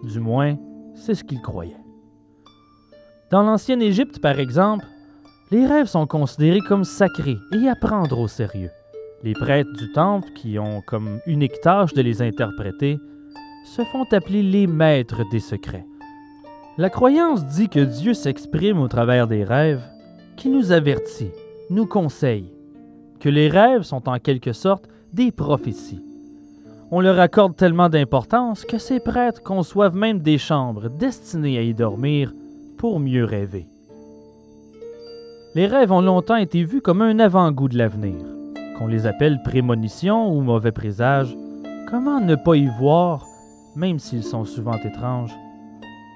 [0.04, 0.58] Du moins,
[0.96, 1.78] c'est ce qu'ils croyaient.
[3.32, 4.86] Dans l'ancienne Égypte, par exemple,
[5.50, 8.70] les rêves sont considérés comme sacrés et à prendre au sérieux.
[9.24, 13.00] Les prêtres du temple, qui ont comme unique tâche de les interpréter,
[13.66, 15.86] se font appeler les maîtres des secrets.
[16.78, 19.84] La croyance dit que Dieu s'exprime au travers des rêves,
[20.36, 21.32] qui nous avertit,
[21.70, 22.52] nous conseille,
[23.22, 26.04] que les rêves sont en quelque sorte des prophéties.
[26.92, 31.74] On leur accorde tellement d'importance que ces prêtres conçoivent même des chambres destinées à y
[31.74, 32.34] dormir
[32.78, 33.68] pour mieux rêver.
[35.56, 38.33] Les rêves ont longtemps été vus comme un avant-goût de l'avenir.
[38.78, 41.36] Qu'on les appelle prémonitions ou mauvais présages,
[41.90, 43.28] comment ne pas y voir,
[43.76, 45.34] même s'ils sont souvent étranges,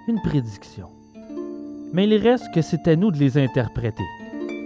[0.08, 0.89] une prédiction?
[1.93, 4.04] Mais il reste que c'est à nous de les interpréter,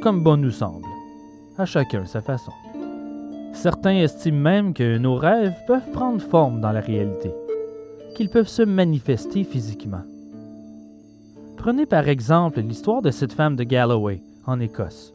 [0.01, 0.87] comme bon nous semble,
[1.57, 2.53] à chacun sa façon.
[3.53, 7.31] Certains estiment même que nos rêves peuvent prendre forme dans la réalité,
[8.15, 10.03] qu'ils peuvent se manifester physiquement.
[11.57, 15.13] Prenez par exemple l'histoire de cette femme de Galloway, en Écosse.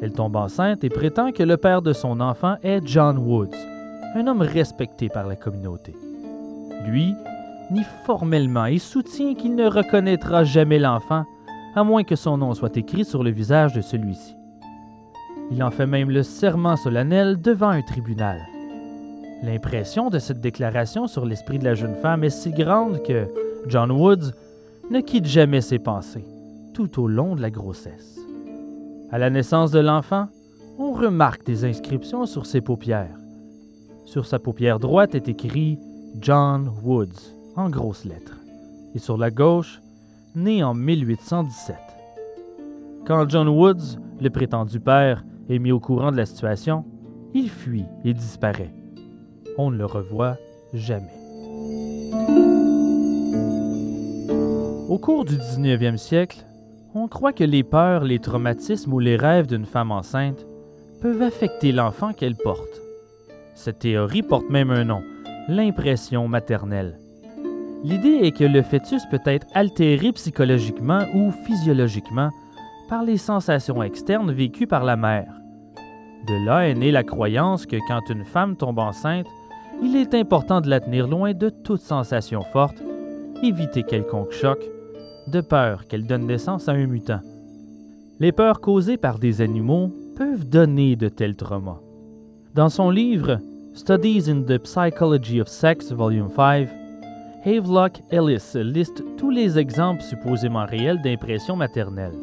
[0.00, 3.56] Elle tombe enceinte et prétend que le père de son enfant est John Woods,
[4.14, 5.94] un homme respecté par la communauté.
[6.86, 7.14] Lui
[7.70, 11.24] nie formellement et soutient qu'il ne reconnaîtra jamais l'enfant,
[11.74, 14.34] à moins que son nom soit écrit sur le visage de celui-ci.
[15.50, 18.40] Il en fait même le serment solennel devant un tribunal.
[19.42, 23.28] L'impression de cette déclaration sur l'esprit de la jeune femme est si grande que
[23.66, 24.32] John Woods
[24.90, 26.24] ne quitte jamais ses pensées
[26.74, 28.17] tout au long de la grossesse.
[29.10, 30.28] À la naissance de l'enfant,
[30.78, 33.16] on remarque des inscriptions sur ses paupières.
[34.04, 35.78] Sur sa paupière droite est écrit
[36.20, 38.36] John Woods en grosses lettres,
[38.94, 39.80] et sur la gauche,
[40.34, 41.76] né en 1817.
[43.06, 46.84] Quand John Woods, le prétendu père, est mis au courant de la situation,
[47.32, 48.74] il fuit et disparaît.
[49.56, 50.36] On ne le revoit
[50.74, 51.16] jamais.
[54.88, 56.44] Au cours du 19e siècle,
[56.98, 60.46] on croit que les peurs, les traumatismes ou les rêves d'une femme enceinte
[61.00, 62.80] peuvent affecter l'enfant qu'elle porte.
[63.54, 65.02] Cette théorie porte même un nom,
[65.48, 66.98] l'impression maternelle.
[67.84, 72.30] L'idée est que le fœtus peut être altéré psychologiquement ou physiologiquement
[72.88, 75.32] par les sensations externes vécues par la mère.
[76.26, 79.26] De là est née la croyance que quand une femme tombe enceinte,
[79.82, 82.82] il est important de la tenir loin de toute sensation forte,
[83.44, 84.58] éviter quelconque choc,
[85.28, 87.20] de peur qu'elle donne naissance à un mutant.
[88.20, 91.80] Les peurs causées par des animaux peuvent donner de tels traumas.
[92.54, 93.38] Dans son livre
[93.74, 96.68] Studies in the Psychology of Sex, Volume 5,
[97.46, 102.18] Havelock Ellis liste tous les exemples supposément réels d'impression maternelle.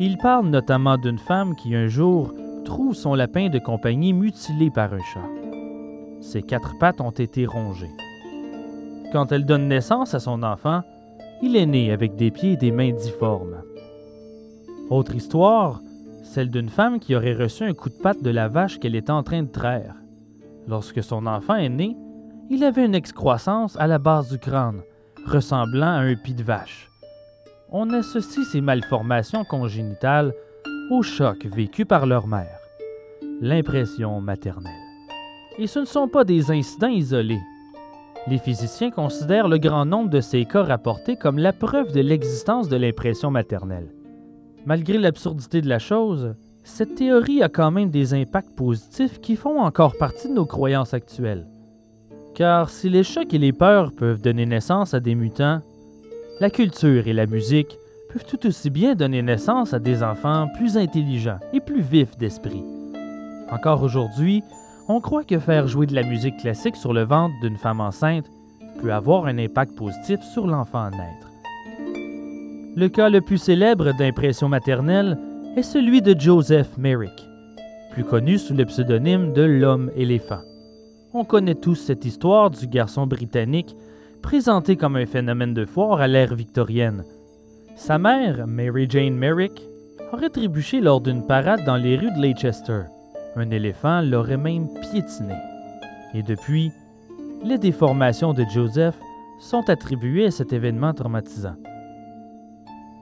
[0.00, 2.32] Il parle notamment d'une femme qui un jour
[2.64, 5.28] trouve son lapin de compagnie mutilé par un chat.
[6.20, 7.92] Ses quatre pattes ont été rongées.
[9.12, 10.80] Quand elle donne naissance à son enfant,
[11.44, 13.62] il est né avec des pieds et des mains difformes.
[14.88, 15.82] Autre histoire,
[16.22, 19.10] celle d'une femme qui aurait reçu un coup de patte de la vache qu'elle était
[19.10, 19.94] en train de traire.
[20.66, 21.98] Lorsque son enfant est né,
[22.48, 24.80] il avait une excroissance à la base du crâne,
[25.26, 26.88] ressemblant à un pied de vache.
[27.70, 30.32] On associe ces malformations congénitales
[30.90, 32.58] au choc vécu par leur mère,
[33.42, 34.72] l'impression maternelle.
[35.58, 37.42] Et ce ne sont pas des incidents isolés.
[38.26, 42.68] Les physiciens considèrent le grand nombre de ces cas rapportés comme la preuve de l'existence
[42.68, 43.92] de l'impression maternelle.
[44.64, 49.60] Malgré l'absurdité de la chose, cette théorie a quand même des impacts positifs qui font
[49.60, 51.46] encore partie de nos croyances actuelles.
[52.34, 55.60] Car si les chocs et les peurs peuvent donner naissance à des mutants,
[56.40, 57.78] la culture et la musique
[58.10, 62.64] peuvent tout aussi bien donner naissance à des enfants plus intelligents et plus vifs d'esprit.
[63.50, 64.42] Encore aujourd'hui,
[64.88, 68.30] on croit que faire jouer de la musique classique sur le ventre d'une femme enceinte
[68.80, 71.30] peut avoir un impact positif sur l'enfant à naître.
[72.76, 75.18] Le cas le plus célèbre d'impression maternelle
[75.56, 77.28] est celui de Joseph Merrick,
[77.92, 80.42] plus connu sous le pseudonyme de l'homme éléphant.
[81.12, 83.76] On connaît tous cette histoire du garçon britannique
[84.20, 87.04] présenté comme un phénomène de foire à l'ère victorienne.
[87.76, 89.62] Sa mère, Mary Jane Merrick,
[90.12, 92.82] aurait trébuché lors d'une parade dans les rues de Leicester.
[93.36, 95.34] Un éléphant l'aurait même piétiné.
[96.14, 96.70] Et depuis,
[97.42, 98.96] les déformations de Joseph
[99.40, 101.56] sont attribuées à cet événement traumatisant.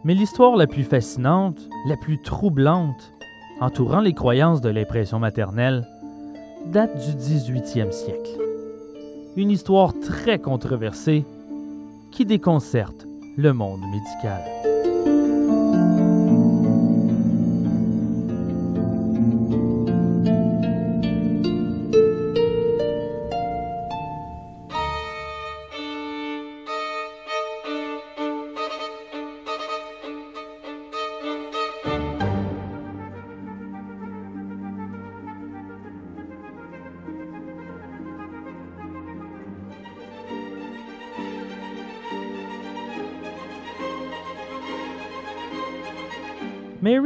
[0.05, 3.13] Mais l'histoire la plus fascinante, la plus troublante,
[3.61, 5.87] entourant les croyances de l'impression maternelle,
[6.67, 8.39] date du 18e siècle.
[9.37, 11.25] Une histoire très controversée
[12.11, 14.72] qui déconcerte le monde médical.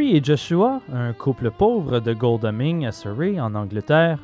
[0.07, 4.21] Mary et Joshua, un couple pauvre de Godalming à Surrey, en Angleterre,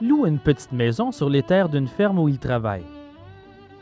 [0.00, 2.86] louent une petite maison sur les terres d'une ferme où ils travaillent.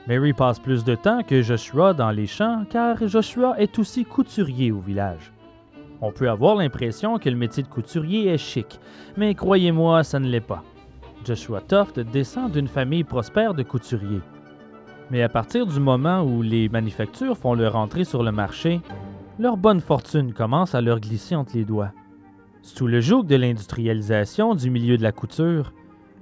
[0.09, 4.73] Mary passe plus de temps que Joshua dans les champs car Joshua est aussi couturier
[4.73, 5.33] au village.
[6.01, 8.81] On peut avoir l'impression que le métier de couturier est chic,
[9.17, 10.65] mais croyez-moi, ça ne l'est pas.
[11.25, 14.23] Joshua Toft descend d'une famille prospère de couturiers.
[15.11, 18.81] Mais à partir du moment où les manufactures font leur entrée sur le marché,
[19.39, 21.93] leur bonne fortune commence à leur glisser entre les doigts.
[22.63, 25.73] Sous le joug de l'industrialisation du milieu de la couture,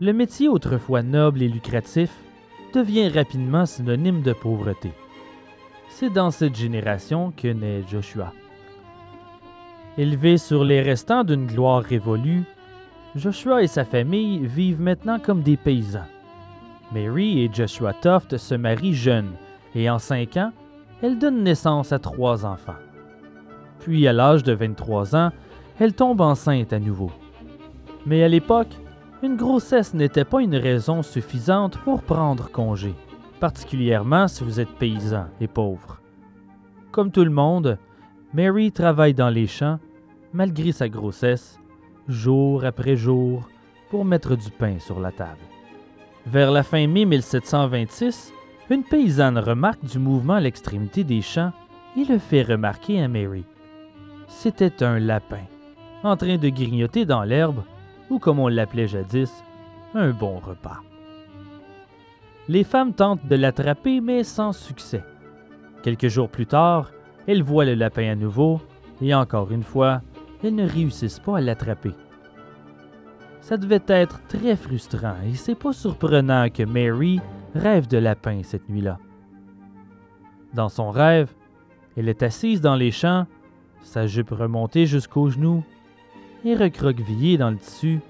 [0.01, 2.11] le métier autrefois noble et lucratif
[2.75, 4.93] devient rapidement synonyme de pauvreté.
[5.89, 8.33] C'est dans cette génération que naît Joshua.
[9.99, 12.45] Élevé sur les restants d'une gloire révolue,
[13.15, 16.09] Joshua et sa famille vivent maintenant comme des paysans.
[16.93, 19.35] Mary et Joshua Toft se marient jeunes
[19.75, 20.53] et en cinq ans,
[21.03, 22.77] elle donne naissance à trois enfants.
[23.83, 25.31] Puis, à l'âge de 23 ans,
[25.79, 27.11] elle tombe enceinte à nouveau.
[28.07, 28.75] Mais à l'époque,
[29.23, 32.95] une grossesse n'était pas une raison suffisante pour prendre congé,
[33.41, 36.01] particulièrement si vous êtes paysan et pauvre.
[36.91, 37.79] Comme tout le monde,
[38.35, 39.79] Mary travaille dans les champs,
[40.33, 41.61] malgré sa grossesse,
[42.09, 43.49] jour après jour,
[43.91, 45.39] pour mettre du pain sur la table.
[46.27, 48.33] Vers la fin mai 1726,
[48.71, 51.53] une paysanne remarque du mouvement à l'extrémité des champs
[51.97, 53.45] et le fait remarquer à Mary
[54.33, 55.45] c'était un lapin,
[56.03, 57.63] en train de grignoter dans l'herbe
[58.11, 59.31] ou comme on l'appelait jadis,
[59.95, 60.81] un bon repas.
[62.49, 65.05] Les femmes tentent de l'attraper, mais sans succès.
[65.83, 66.91] Quelques jours plus tard,
[67.27, 68.61] elles voient le lapin à nouveau,
[69.01, 70.01] et encore une fois,
[70.43, 71.93] elles ne réussissent pas à l'attraper.
[73.43, 77.21] Ça devait être très frustrant, et c'est pas surprenant que Mary
[77.55, 78.99] rêve de lapin cette nuit-là.
[80.53, 81.33] Dans son rêve,
[81.97, 83.27] elle est assise dans les champs,
[83.83, 85.63] sa jupe remontée jusqu'aux genoux,
[86.45, 88.01] et recroquevillée dans le tissu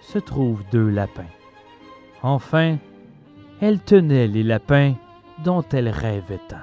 [0.00, 1.22] se trouvent deux lapins.
[2.22, 2.76] Enfin,
[3.60, 4.94] elle tenait les lapins
[5.44, 6.56] dont elle rêvait tant.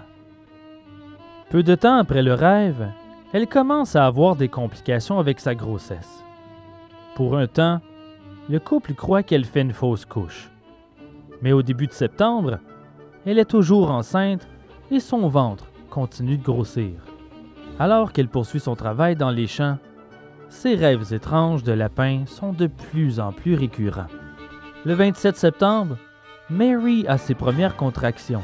[1.49, 2.89] Peu de temps après le rêve,
[3.33, 6.23] elle commence à avoir des complications avec sa grossesse.
[7.15, 7.81] Pour un temps,
[8.49, 10.49] le couple croit qu'elle fait une fausse couche.
[11.41, 12.59] Mais au début de septembre,
[13.25, 14.47] elle est toujours enceinte
[14.91, 16.91] et son ventre continue de grossir.
[17.81, 19.79] Alors qu'elle poursuit son travail dans les champs,
[20.49, 24.05] ses rêves étranges de lapin sont de plus en plus récurrents.
[24.85, 25.97] Le 27 septembre,
[26.51, 28.43] Mary a ses premières contractions.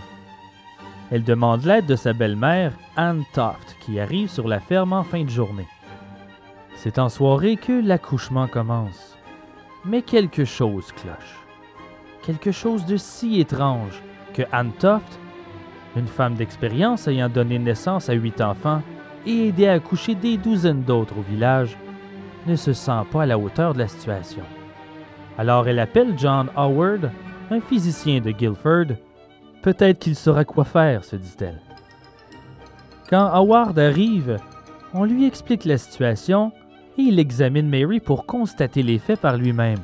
[1.11, 5.23] Elle demande l'aide de sa belle-mère, Anne Toft, qui arrive sur la ferme en fin
[5.23, 5.67] de journée.
[6.75, 9.19] C'est en soirée que l'accouchement commence.
[9.85, 11.45] Mais quelque chose cloche.
[12.23, 14.01] Quelque chose de si étrange
[14.33, 15.19] que Anne Toft,
[15.95, 18.81] une femme d'expérience ayant donné naissance à huit enfants
[19.25, 21.77] et aidé à accoucher des douzaines d'autres au village,
[22.45, 24.43] ne se sent pas à la hauteur de la situation.
[25.37, 27.11] Alors elle appelle John Howard,
[27.51, 28.95] un physicien de Guilford.
[29.61, 31.61] Peut-être qu'il saura quoi faire, se dit-elle.
[33.09, 34.37] Quand Howard arrive,
[34.93, 36.51] on lui explique la situation
[36.97, 39.79] et il examine Mary pour constater les faits par lui-même.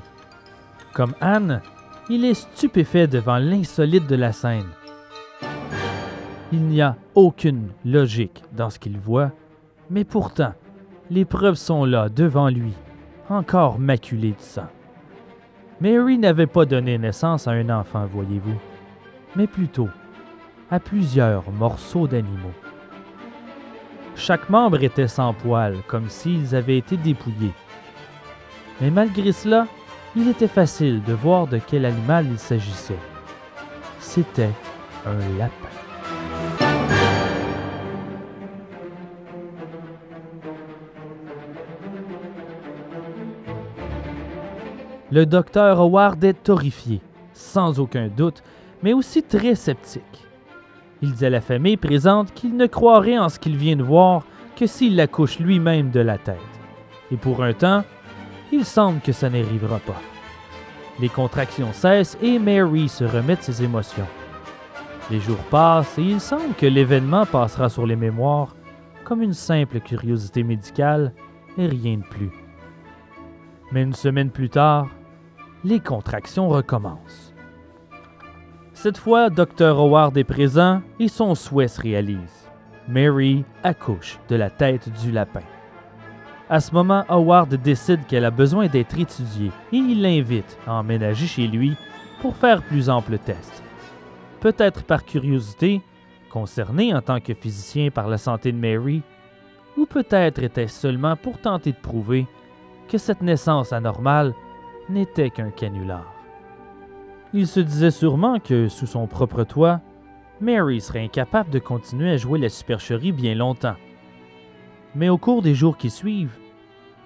[0.93, 1.61] Comme Anne,
[2.09, 4.67] il est stupéfait devant l'insolite de la scène.
[6.53, 9.31] Il n'y a aucune logique dans ce qu'il voit,
[9.89, 10.53] mais pourtant,
[11.09, 12.73] les preuves sont là devant lui,
[13.27, 14.67] encore maculées de sang.
[15.81, 18.59] Mary n'avait pas donné naissance à un enfant, voyez-vous,
[19.35, 19.89] mais plutôt
[20.69, 22.53] à plusieurs morceaux d'animaux.
[24.15, 27.53] Chaque membre était sans poils, comme s'ils avaient été dépouillés.
[28.79, 29.65] Mais malgré cela,
[30.15, 32.99] il était facile de voir de quel animal il s'agissait.
[33.99, 34.51] C'était
[35.07, 35.72] un lapin.
[45.13, 46.99] Le docteur Howard est horrifié,
[47.33, 48.41] sans aucun doute,
[48.81, 50.25] mais aussi très sceptique.
[51.03, 54.23] Il dit à la famille présente qu'il ne croirait en ce qu'il vient de voir
[54.55, 56.39] que s'il l'accouche lui-même de la tête.
[57.11, 57.83] Et pour un temps,
[58.51, 60.01] il semble que ça n'arrivera pas.
[60.99, 64.07] Les contractions cessent et Mary se remet de ses émotions.
[65.11, 68.55] Les jours passent et il semble que l'événement passera sur les mémoires
[69.03, 71.13] comme une simple curiosité médicale
[71.59, 72.31] et rien de plus.
[73.71, 74.87] Mais une semaine plus tard,
[75.63, 77.33] les contractions recommencent.
[78.73, 79.79] Cette fois, Dr.
[79.79, 82.49] Howard est présent et son souhait se réalise.
[82.87, 85.43] Mary accouche de la tête du lapin.
[86.49, 91.27] À ce moment, Howard décide qu'elle a besoin d'être étudiée et il l'invite à emménager
[91.27, 91.75] chez lui
[92.21, 93.63] pour faire plus ample test.
[94.41, 95.81] Peut-être par curiosité,
[96.29, 99.01] concerné en tant que physicien par la santé de Mary,
[99.77, 102.27] ou peut-être était-ce seulement pour tenter de prouver
[102.89, 104.33] que cette naissance anormale
[104.89, 106.13] n'était qu'un canular.
[107.33, 109.81] Il se disait sûrement que, sous son propre toit,
[110.39, 113.75] Mary serait incapable de continuer à jouer la supercherie bien longtemps.
[114.95, 116.37] Mais au cours des jours qui suivent,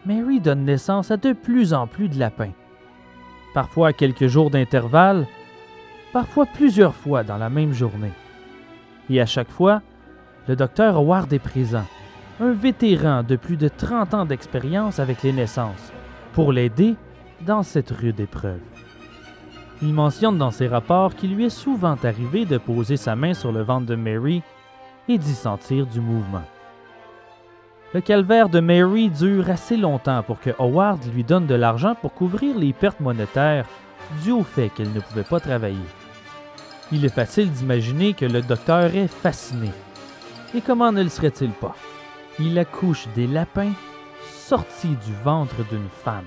[0.06, 2.54] Mary donne naissance à de plus en plus de lapins.
[3.54, 5.28] Parfois à quelques jours d'intervalle,
[6.14, 8.12] parfois plusieurs fois dans la même journée.
[9.10, 9.82] Et à chaque fois,
[10.48, 11.86] le docteur Howard est présent,
[12.40, 15.92] un vétéran de plus de 30 ans d'expérience avec les naissances,
[16.34, 16.96] pour l'aider
[17.42, 18.60] dans cette rude épreuve.
[19.82, 23.52] Il mentionne dans ses rapports qu'il lui est souvent arrivé de poser sa main sur
[23.52, 24.42] le ventre de Mary
[25.08, 26.44] et d'y sentir du mouvement.
[27.94, 32.14] Le calvaire de Mary dure assez longtemps pour que Howard lui donne de l'argent pour
[32.14, 33.66] couvrir les pertes monétaires
[34.24, 35.78] dues au fait qu'elle ne pouvait pas travailler.
[36.92, 39.72] Il est facile d'imaginer que le docteur est fasciné.
[40.56, 41.76] Et comment ne le serait-il pas?
[42.40, 43.74] Il accouche des lapins
[44.26, 46.26] sortis du ventre d'une femme.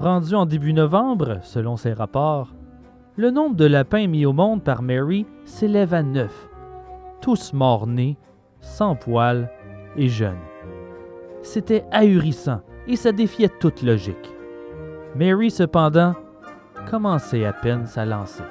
[0.00, 2.54] Rendu en début novembre, selon ses rapports,
[3.16, 6.48] le nombre de lapins mis au monde par Mary s'élève à neuf,
[7.20, 8.16] tous morts-nés,
[8.60, 9.50] sans poils
[9.96, 10.49] et jeunes.
[11.42, 14.30] C'était ahurissant et ça défiait toute logique.
[15.16, 16.14] Mary, cependant,
[16.90, 18.42] commençait à peine sa lancée.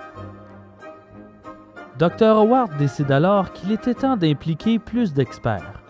[1.98, 2.38] Dr.
[2.38, 5.82] Howard décide alors qu'il était temps d'impliquer plus d'experts.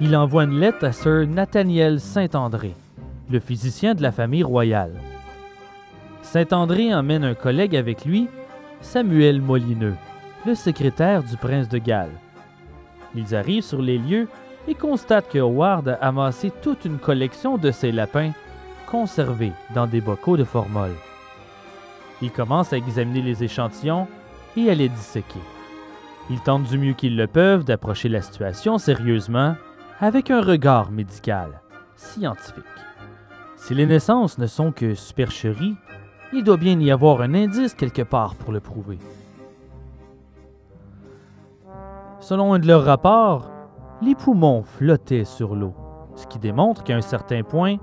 [0.00, 2.74] Il envoie une lettre à Sir Nathaniel Saint-André,
[3.28, 4.94] le physicien de la famille royale.
[6.22, 8.28] Saint-André emmène un collègue avec lui,
[8.80, 9.96] Samuel Molineux,
[10.46, 12.14] le secrétaire du prince de Galles.
[13.16, 14.28] Ils arrivent sur les lieux
[14.68, 18.32] et constatent que Howard a amassé toute une collection de ces lapins
[18.86, 20.90] conservés dans des bocaux de formol.
[22.20, 24.06] Ils commencent à examiner les échantillons
[24.56, 25.40] et à les disséquer.
[26.30, 29.56] Ils tentent du mieux qu'ils le peuvent d'approcher la situation sérieusement
[30.00, 31.60] avec un regard médical,
[31.96, 32.64] scientifique.
[33.56, 35.76] Si les naissances ne sont que supercheries,
[36.32, 38.98] il doit bien y avoir un indice quelque part pour le prouver.
[42.20, 43.50] Selon un de leurs rapports,
[44.02, 45.74] les poumons flottaient sur l'eau,
[46.14, 47.76] ce qui démontre qu'à un certain point,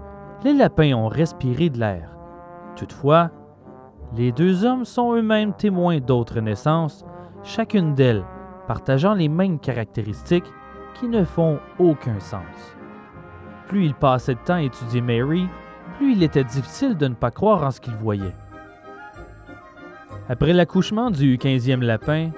[0.44, 2.10] les lapins ont respiré de l'air.
[2.76, 3.32] Toutefois,
[4.16, 7.06] les deux hommes sont eux-mêmes témoins d'autres naissances,
[7.44, 8.24] chacune d'elles
[8.68, 10.52] partageant les mêmes caractéristiques
[10.96, 12.76] qui ne font aucun sens.
[13.68, 15.48] Plus il passait de temps à étudier Mary,
[15.98, 18.36] plus il était difficile de ne pas croire en ce qu'il voyait.
[20.30, 22.32] Après l'accouchement du 15e lapin,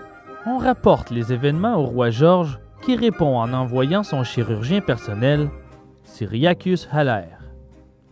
[0.45, 2.59] on rapporte les événements au roi George
[2.95, 5.49] répond en envoyant son chirurgien personnel,
[6.03, 7.27] Syriacus Haller.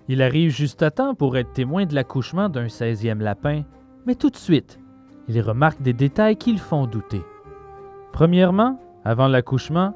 [0.07, 3.63] Il arrive juste à temps pour être témoin de l'accouchement d'un 16e lapin,
[4.05, 4.79] mais tout de suite,
[5.27, 7.23] il remarque des détails qui le font douter.
[8.11, 9.93] Premièrement, avant l'accouchement,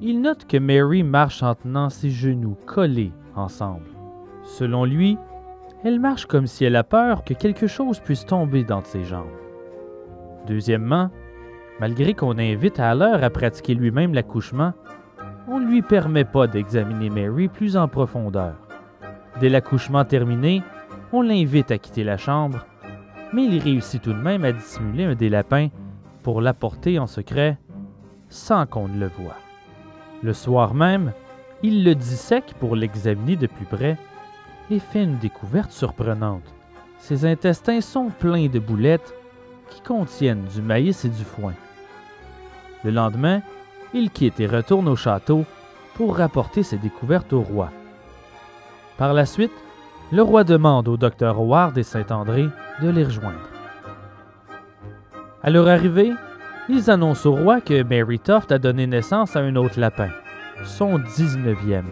[0.00, 3.88] il note que Mary marche en tenant ses genoux collés ensemble.
[4.44, 5.16] Selon lui,
[5.84, 9.26] elle marche comme si elle a peur que quelque chose puisse tomber dans ses jambes.
[10.46, 11.10] Deuxièmement,
[11.80, 14.72] malgré qu'on invite à l'heure à pratiquer lui-même l'accouchement,
[15.48, 18.54] on ne lui permet pas d'examiner Mary plus en profondeur.
[19.40, 20.62] Dès l'accouchement terminé,
[21.12, 22.66] on l'invite à quitter la chambre,
[23.32, 25.68] mais il réussit tout de même à dissimuler un des lapins
[26.22, 27.58] pour l'apporter en secret
[28.28, 29.36] sans qu'on ne le voie.
[30.22, 31.12] Le soir même,
[31.62, 33.96] il le dissèque pour l'examiner de plus près
[34.70, 36.54] et fait une découverte surprenante.
[36.98, 39.14] Ses intestins sont pleins de boulettes
[39.70, 41.54] qui contiennent du maïs et du foin.
[42.84, 43.40] Le lendemain,
[43.94, 45.44] il quitte et retourne au château
[45.94, 47.70] pour rapporter ses découvertes au roi.
[48.96, 49.52] Par la suite,
[50.12, 52.46] le roi demande au docteur Howard et Saint-André
[52.80, 53.48] de les rejoindre.
[55.42, 56.12] À leur arrivée,
[56.68, 60.10] ils annoncent au roi que Mary Toft a donné naissance à un autre lapin,
[60.64, 61.84] son 19e.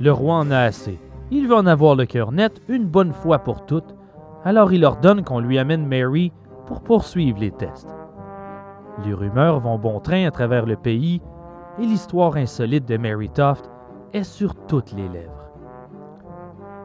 [0.00, 0.98] Le roi en a assez.
[1.30, 3.94] Il veut en avoir le cœur net une bonne fois pour toutes,
[4.44, 6.32] alors il ordonne qu'on lui amène Mary
[6.66, 7.88] pour poursuivre les tests.
[9.04, 11.22] Les rumeurs vont bon train à travers le pays
[11.78, 13.70] et l'histoire insolite de Mary Toft
[14.12, 15.48] est sur toutes les lèvres.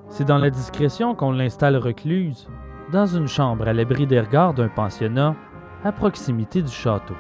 [0.10, 2.48] C'est dans la discrétion qu'on l'installe recluse,
[2.92, 5.36] dans une chambre à l'abri des regards d'un pensionnat
[5.84, 7.16] à proximité du château,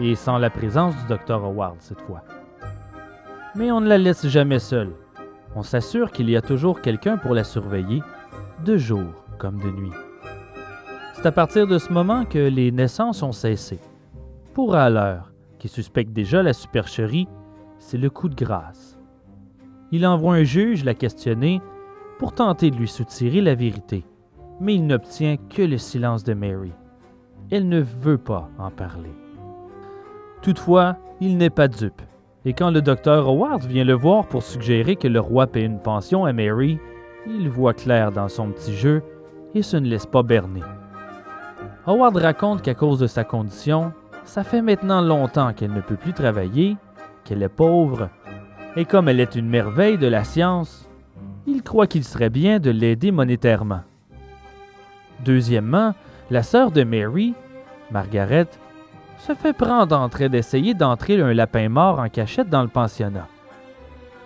[0.00, 2.22] et sans la présence du docteur Howard cette fois.
[3.54, 4.92] Mais on ne la laisse jamais seule.
[5.54, 8.02] On s'assure qu'il y a toujours quelqu'un pour la surveiller,
[8.64, 9.92] de jour comme de nuit.
[11.14, 13.78] C'est à partir de ce moment que les naissances ont cessé.
[14.54, 15.20] Pour Haller,
[15.60, 17.28] qui suspecte déjà la supercherie,
[17.78, 18.98] c'est le coup de grâce.
[19.92, 21.60] Il envoie un juge la questionner
[22.18, 24.04] pour tenter de lui soutirer la vérité,
[24.60, 26.72] mais il n'obtient que le silence de Mary.
[27.50, 29.14] Elle ne veut pas en parler.
[30.42, 32.02] Toutefois, il n'est pas dupe,
[32.44, 35.80] et quand le docteur Howard vient le voir pour suggérer que le roi paie une
[35.80, 36.80] pension à Mary,
[37.26, 39.02] il voit clair dans son petit jeu
[39.54, 40.62] et se ne laisse pas berner.
[41.86, 43.92] Howard raconte qu'à cause de sa condition,
[44.30, 46.76] ça fait maintenant longtemps qu'elle ne peut plus travailler,
[47.24, 48.10] qu'elle est pauvre,
[48.76, 50.88] et comme elle est une merveille de la science,
[51.48, 53.80] il croit qu'il serait bien de l'aider monétairement.
[55.24, 55.96] Deuxièmement,
[56.30, 57.34] la sœur de Mary,
[57.90, 58.46] Margaret,
[59.18, 63.26] se fait prendre en train d'essayer d'entrer un lapin mort en cachette dans le pensionnat.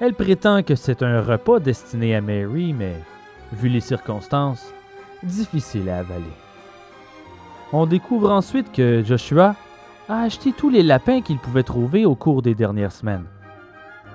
[0.00, 2.96] Elle prétend que c'est un repas destiné à Mary, mais,
[3.54, 4.70] vu les circonstances,
[5.22, 6.24] difficile à avaler.
[7.72, 9.56] On découvre ensuite que Joshua
[10.08, 13.24] a acheté tous les lapins qu'il pouvait trouver au cours des dernières semaines.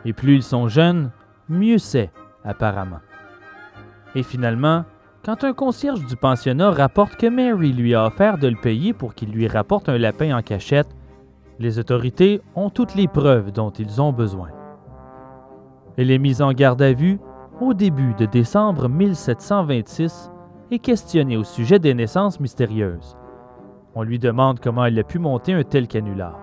[0.06, 1.12] Et plus ils sont jeunes,
[1.48, 2.12] mieux c'est,
[2.44, 3.00] apparemment.
[4.16, 4.86] Et finalement,
[5.26, 9.16] quand un concierge du pensionnat rapporte que Mary lui a offert de le payer pour
[9.16, 10.96] qu'il lui rapporte un lapin en cachette,
[11.60, 14.50] les autorités ont toutes les preuves dont ils ont besoin.
[15.98, 17.20] Elle est mise en garde à vue
[17.60, 20.32] au début de décembre 1726
[20.72, 23.18] et questionnée au sujet des naissances mystérieuses.
[23.96, 26.40] On lui demande comment elle a pu monter un tel canular,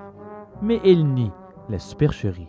[0.63, 1.31] mais elle nie
[1.69, 2.49] la supercherie.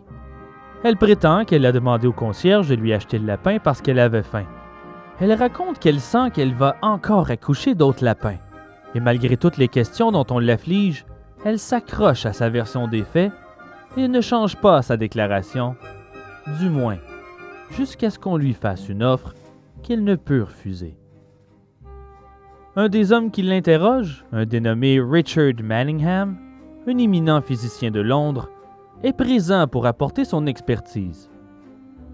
[0.83, 4.23] Elle prétend qu'elle a demandé au concierge de lui acheter le lapin parce qu'elle avait
[4.23, 4.45] faim.
[5.19, 8.37] Elle raconte qu'elle sent qu'elle va encore accoucher d'autres lapins.
[8.93, 11.05] Et malgré toutes les questions dont on l'afflige,
[11.43, 13.31] elle s'accroche à sa version des faits
[13.95, 15.75] et ne change pas sa déclaration,
[16.59, 16.97] du moins,
[17.71, 19.33] jusqu'à ce qu'on lui fasse une offre
[19.83, 20.97] qu'elle ne peut refuser.
[22.79, 26.37] Un des hommes qui l'interroge, un dénommé Richard Manningham,
[26.85, 28.51] un éminent physicien de Londres,
[29.01, 31.31] est présent pour apporter son expertise.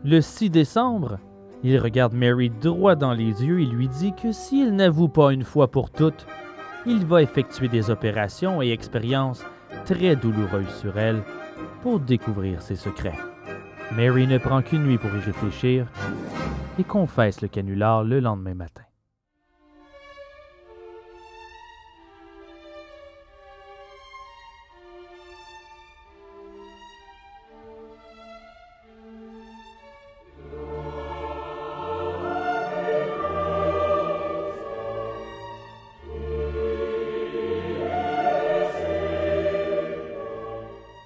[0.06, 1.20] Le 6 décembre,
[1.64, 5.44] il regarde Mary droit dans les yeux et lui dit que s'il n'avoue pas une
[5.44, 6.26] fois pour toutes,
[6.86, 9.46] il va effectuer des opérations et expériences
[9.84, 11.24] très douloureuses sur elle
[11.82, 13.20] pour découvrir ses secrets.
[13.92, 15.88] Mary ne prend qu'une nuit pour y réfléchir
[16.80, 18.84] et confesse le canular le lendemain matin.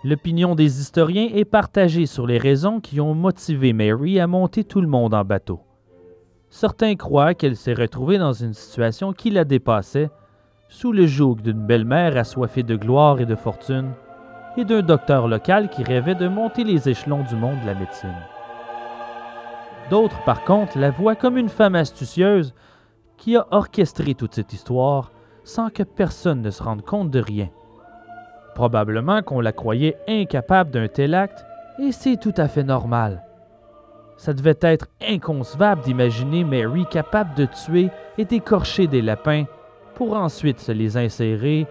[0.07, 4.79] L'opinion des historiens est partagée sur les raisons qui ont motivé Mary à monter tout
[4.79, 5.59] le monde en bateau.
[6.49, 10.09] Certains croient qu'elle s'est retrouvée dans une situation qui la dépassait,
[10.69, 13.91] sous le joug d'une belle-mère assoiffée de gloire et de fortune,
[14.55, 18.15] et d'un docteur local qui rêvait de monter les échelons du monde de la médecine.
[19.89, 22.53] D'autres, par contre, la voient comme une femme astucieuse
[23.17, 25.11] qui a orchestré toute cette histoire
[25.43, 27.49] sans que personne ne se rende compte de rien.
[28.57, 31.45] Probablement qu'on la croyait incapable d'un tel acte,
[31.77, 33.21] et c'est tout à fait normal.
[34.17, 39.43] Ça devait être inconcevable d'imaginer Mary capable de tuer et d'écorcher des lapins
[39.93, 41.67] pour ensuite se les insérer.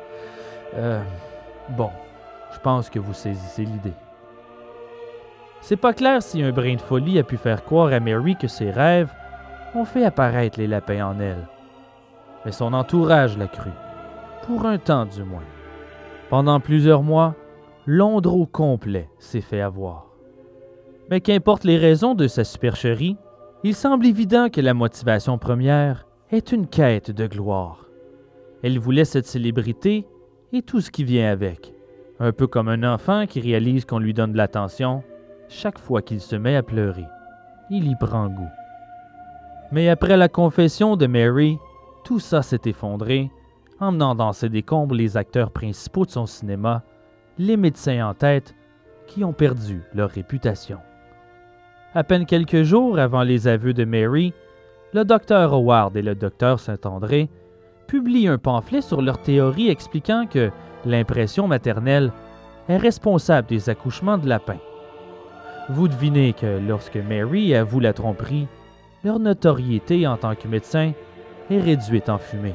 [0.76, 1.03] Euh,
[1.70, 1.91] bon,
[2.55, 3.95] je pense que vous saisissez l'idée.
[5.62, 8.47] C'est pas clair si un brin de folie a pu faire croire à Mary que
[8.47, 9.12] ses rêves
[9.74, 11.49] ont fait apparaître les lapins en elle.
[12.45, 13.72] Mais son entourage l'a cru,
[14.47, 15.43] pour un temps du moins.
[16.29, 17.37] Pendant plusieurs mois,
[17.87, 20.07] Londres au complet s'est fait avoir.
[21.09, 23.16] Mais qu'importe les raisons de sa supercherie,
[23.62, 27.87] il semble évident que la motivation première est une quête de gloire.
[28.64, 30.09] Elle voulait cette célébrité
[30.53, 31.72] et tout ce qui vient avec,
[32.18, 35.05] un peu comme un enfant qui réalise qu'on lui donne de l'attention
[35.49, 37.07] chaque fois qu'il se met à pleurer.
[37.70, 38.51] Il y prend goût.
[39.70, 41.59] Mais après la confession de Mary,
[42.05, 43.31] tout ça s'est effondré
[43.81, 46.83] emmenant dans ses décombres les acteurs principaux de son cinéma,
[47.39, 48.55] les médecins en tête,
[49.07, 50.79] qui ont perdu leur réputation.
[51.95, 54.35] À peine quelques jours avant les aveux de Mary,
[54.93, 57.29] le docteur Howard et le docteur Saint-André
[57.87, 60.51] publient un pamphlet sur leur théorie expliquant que
[60.85, 62.12] l'impression maternelle
[62.68, 64.61] est responsable des accouchements de lapins.
[65.68, 68.49] Vous devinez que lorsque Mary avoue la tromperie,
[69.05, 70.93] leur notoriété en tant que médecin
[71.51, 72.55] est réduite en fumée.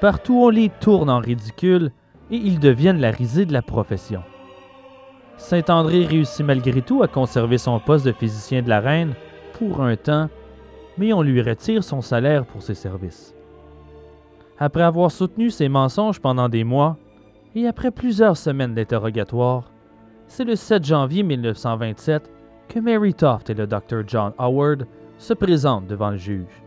[0.00, 1.92] Partout on les tourne en ridicule
[2.30, 4.22] et ils deviennent la risée de la profession.
[5.36, 9.14] Saint-André réussit malgré tout à conserver son poste de physicien de la reine
[9.58, 10.28] pour un temps,
[10.96, 13.34] mais on lui retire son salaire pour ses services.
[14.58, 16.96] Après avoir soutenu ses mensonges pendant des mois,
[17.54, 19.70] et après plusieurs semaines d'interrogatoire,
[20.26, 22.30] c'est le 7 janvier 1927
[22.68, 24.02] que Mary Toft et le Dr.
[24.06, 24.86] John Howard
[25.18, 26.62] se présentent devant le juge.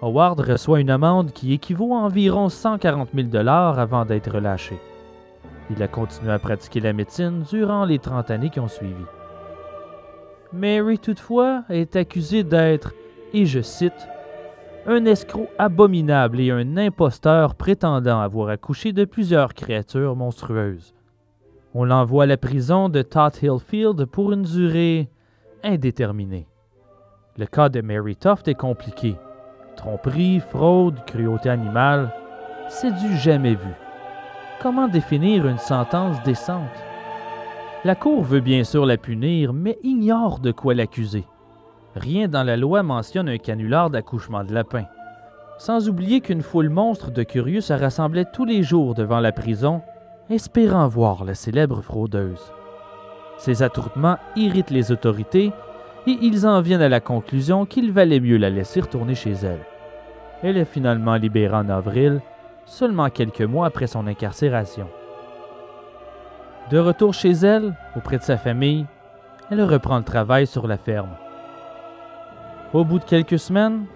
[0.00, 4.78] Howard reçoit une amende qui équivaut à environ 140 000 dollars avant d'être relâché.
[5.70, 9.04] Il a continué à pratiquer la médecine durant les 30 années qui ont suivi.
[10.52, 12.94] Mary, toutefois, est accusée d'être,
[13.34, 14.08] et je cite,
[14.86, 20.94] un escroc abominable et un imposteur prétendant avoir accouché de plusieurs créatures monstrueuses.
[21.74, 25.10] On l'envoie à la prison de Tot Field pour une durée
[25.62, 26.46] indéterminée.
[27.36, 29.16] Le cas de Mary Toft est compliqué
[29.78, 32.10] Tromperie, fraude, cruauté animale,
[32.68, 33.70] c'est du jamais vu.
[34.60, 36.64] Comment définir une sentence décente?
[37.84, 41.24] La Cour veut bien sûr la punir, mais ignore de quoi l'accuser.
[41.94, 44.84] Rien dans la loi mentionne un canular d'accouchement de lapin.
[45.58, 49.80] Sans oublier qu'une foule monstre de curieux se rassemblait tous les jours devant la prison,
[50.28, 52.52] espérant voir la célèbre fraudeuse.
[53.36, 55.52] Ces attroupements irritent les autorités
[56.06, 59.64] et ils en viennent à la conclusion qu'il valait mieux la laisser retourner chez elle.
[60.42, 62.20] Elle est finalement libérée en avril,
[62.64, 64.88] seulement quelques mois après son incarcération.
[66.70, 68.86] De retour chez elle, auprès de sa famille,
[69.50, 71.16] elle reprend le travail sur la ferme.
[72.74, 73.86] Au bout de quelques semaines,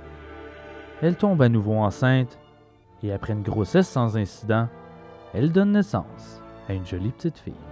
[1.02, 2.38] elle tombe à nouveau enceinte
[3.02, 4.68] et après une grossesse sans incident,
[5.34, 7.71] elle donne naissance à une jolie petite fille.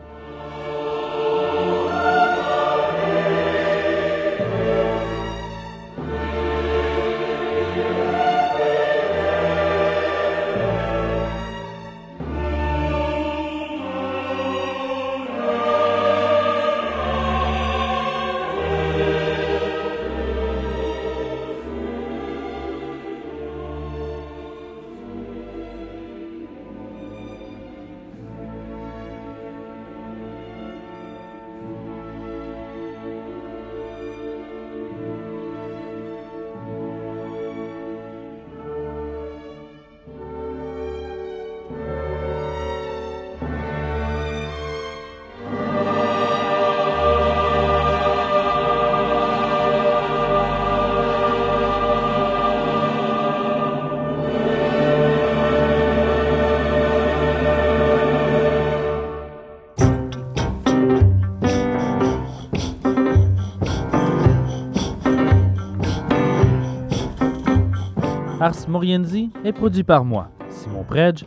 [68.71, 71.25] Ars Moriendi est produit par moi, Simon Predge,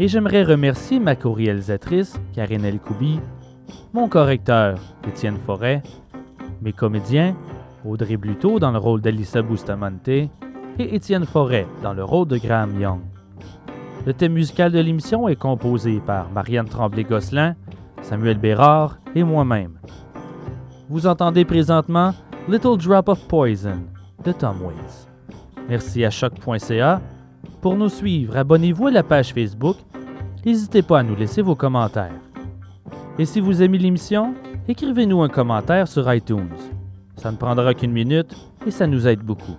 [0.00, 3.20] et j'aimerais remercier ma co-réalisatrice, Karine Elkoubi,
[3.92, 4.76] mon correcteur,
[5.06, 5.84] Étienne Forêt,
[6.60, 7.36] mes comédiens,
[7.84, 10.30] Audrey Bluteau dans le rôle d'Alissa Bustamante et
[10.80, 13.02] Étienne Forêt dans le rôle de Graham Young.
[14.04, 17.54] Le thème musical de l'émission est composé par Marianne Tremblay-Gosselin,
[18.02, 19.78] Samuel Bérard et moi-même.
[20.88, 22.14] Vous entendez présentement
[22.48, 23.78] Little Drop of Poison
[24.24, 25.09] de Tom Waits.
[25.68, 27.00] Merci à choc.ca.
[27.60, 29.76] Pour nous suivre, abonnez-vous à la page Facebook.
[30.44, 32.20] N'hésitez pas à nous laisser vos commentaires.
[33.18, 34.34] Et si vous aimez l'émission,
[34.66, 36.48] écrivez-nous un commentaire sur iTunes.
[37.16, 38.34] Ça ne prendra qu'une minute
[38.66, 39.56] et ça nous aide beaucoup.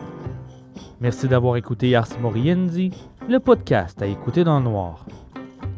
[1.01, 2.91] Merci d'avoir écouté Ars Moriendi,
[3.27, 5.05] le podcast à écouter dans le noir.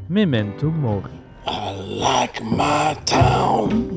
[0.09, 1.11] Memento Mori.
[1.47, 3.89] I like my town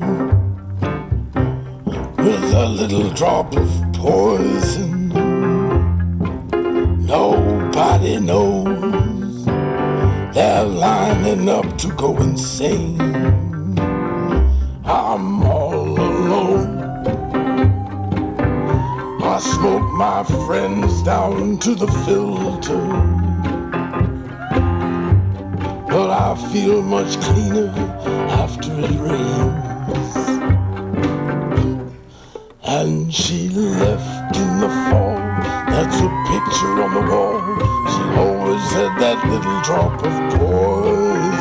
[2.17, 5.09] with a little drop of poison.
[7.05, 9.45] Nobody knows
[10.33, 12.97] they're lining up to go insane.
[14.85, 16.77] I'm all alone.
[19.21, 22.87] I smoke my friends down to the filter.
[25.89, 27.67] But I feel much cleaner
[28.29, 30.15] after it rains.
[32.63, 35.19] And she left in the fall.
[35.67, 37.41] That's a picture on the wall.
[37.91, 41.38] She always had that little drop of poison.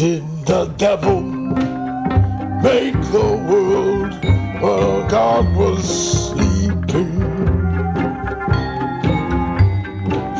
[0.00, 4.14] Did the devil make the world
[4.62, 5.84] while God was
[6.30, 7.20] sleeping?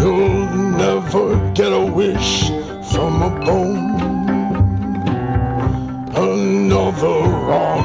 [0.01, 0.49] You'll
[0.81, 2.49] never get a wish
[2.91, 4.01] from a bone.
[6.17, 7.80] Another wrong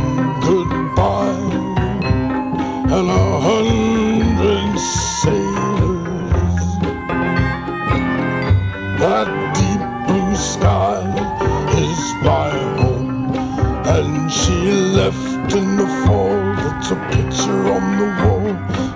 [15.55, 16.37] in the fall.
[16.55, 18.51] That's a picture on the wall.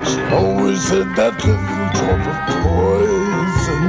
[0.10, 3.84] She always had that little drop of poison.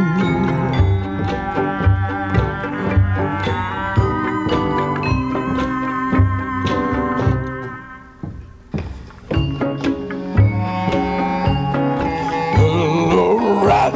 [12.56, 13.26] The
[13.66, 13.94] rat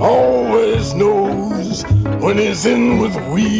[0.00, 1.84] always knows
[2.22, 3.59] when he's in with weasels.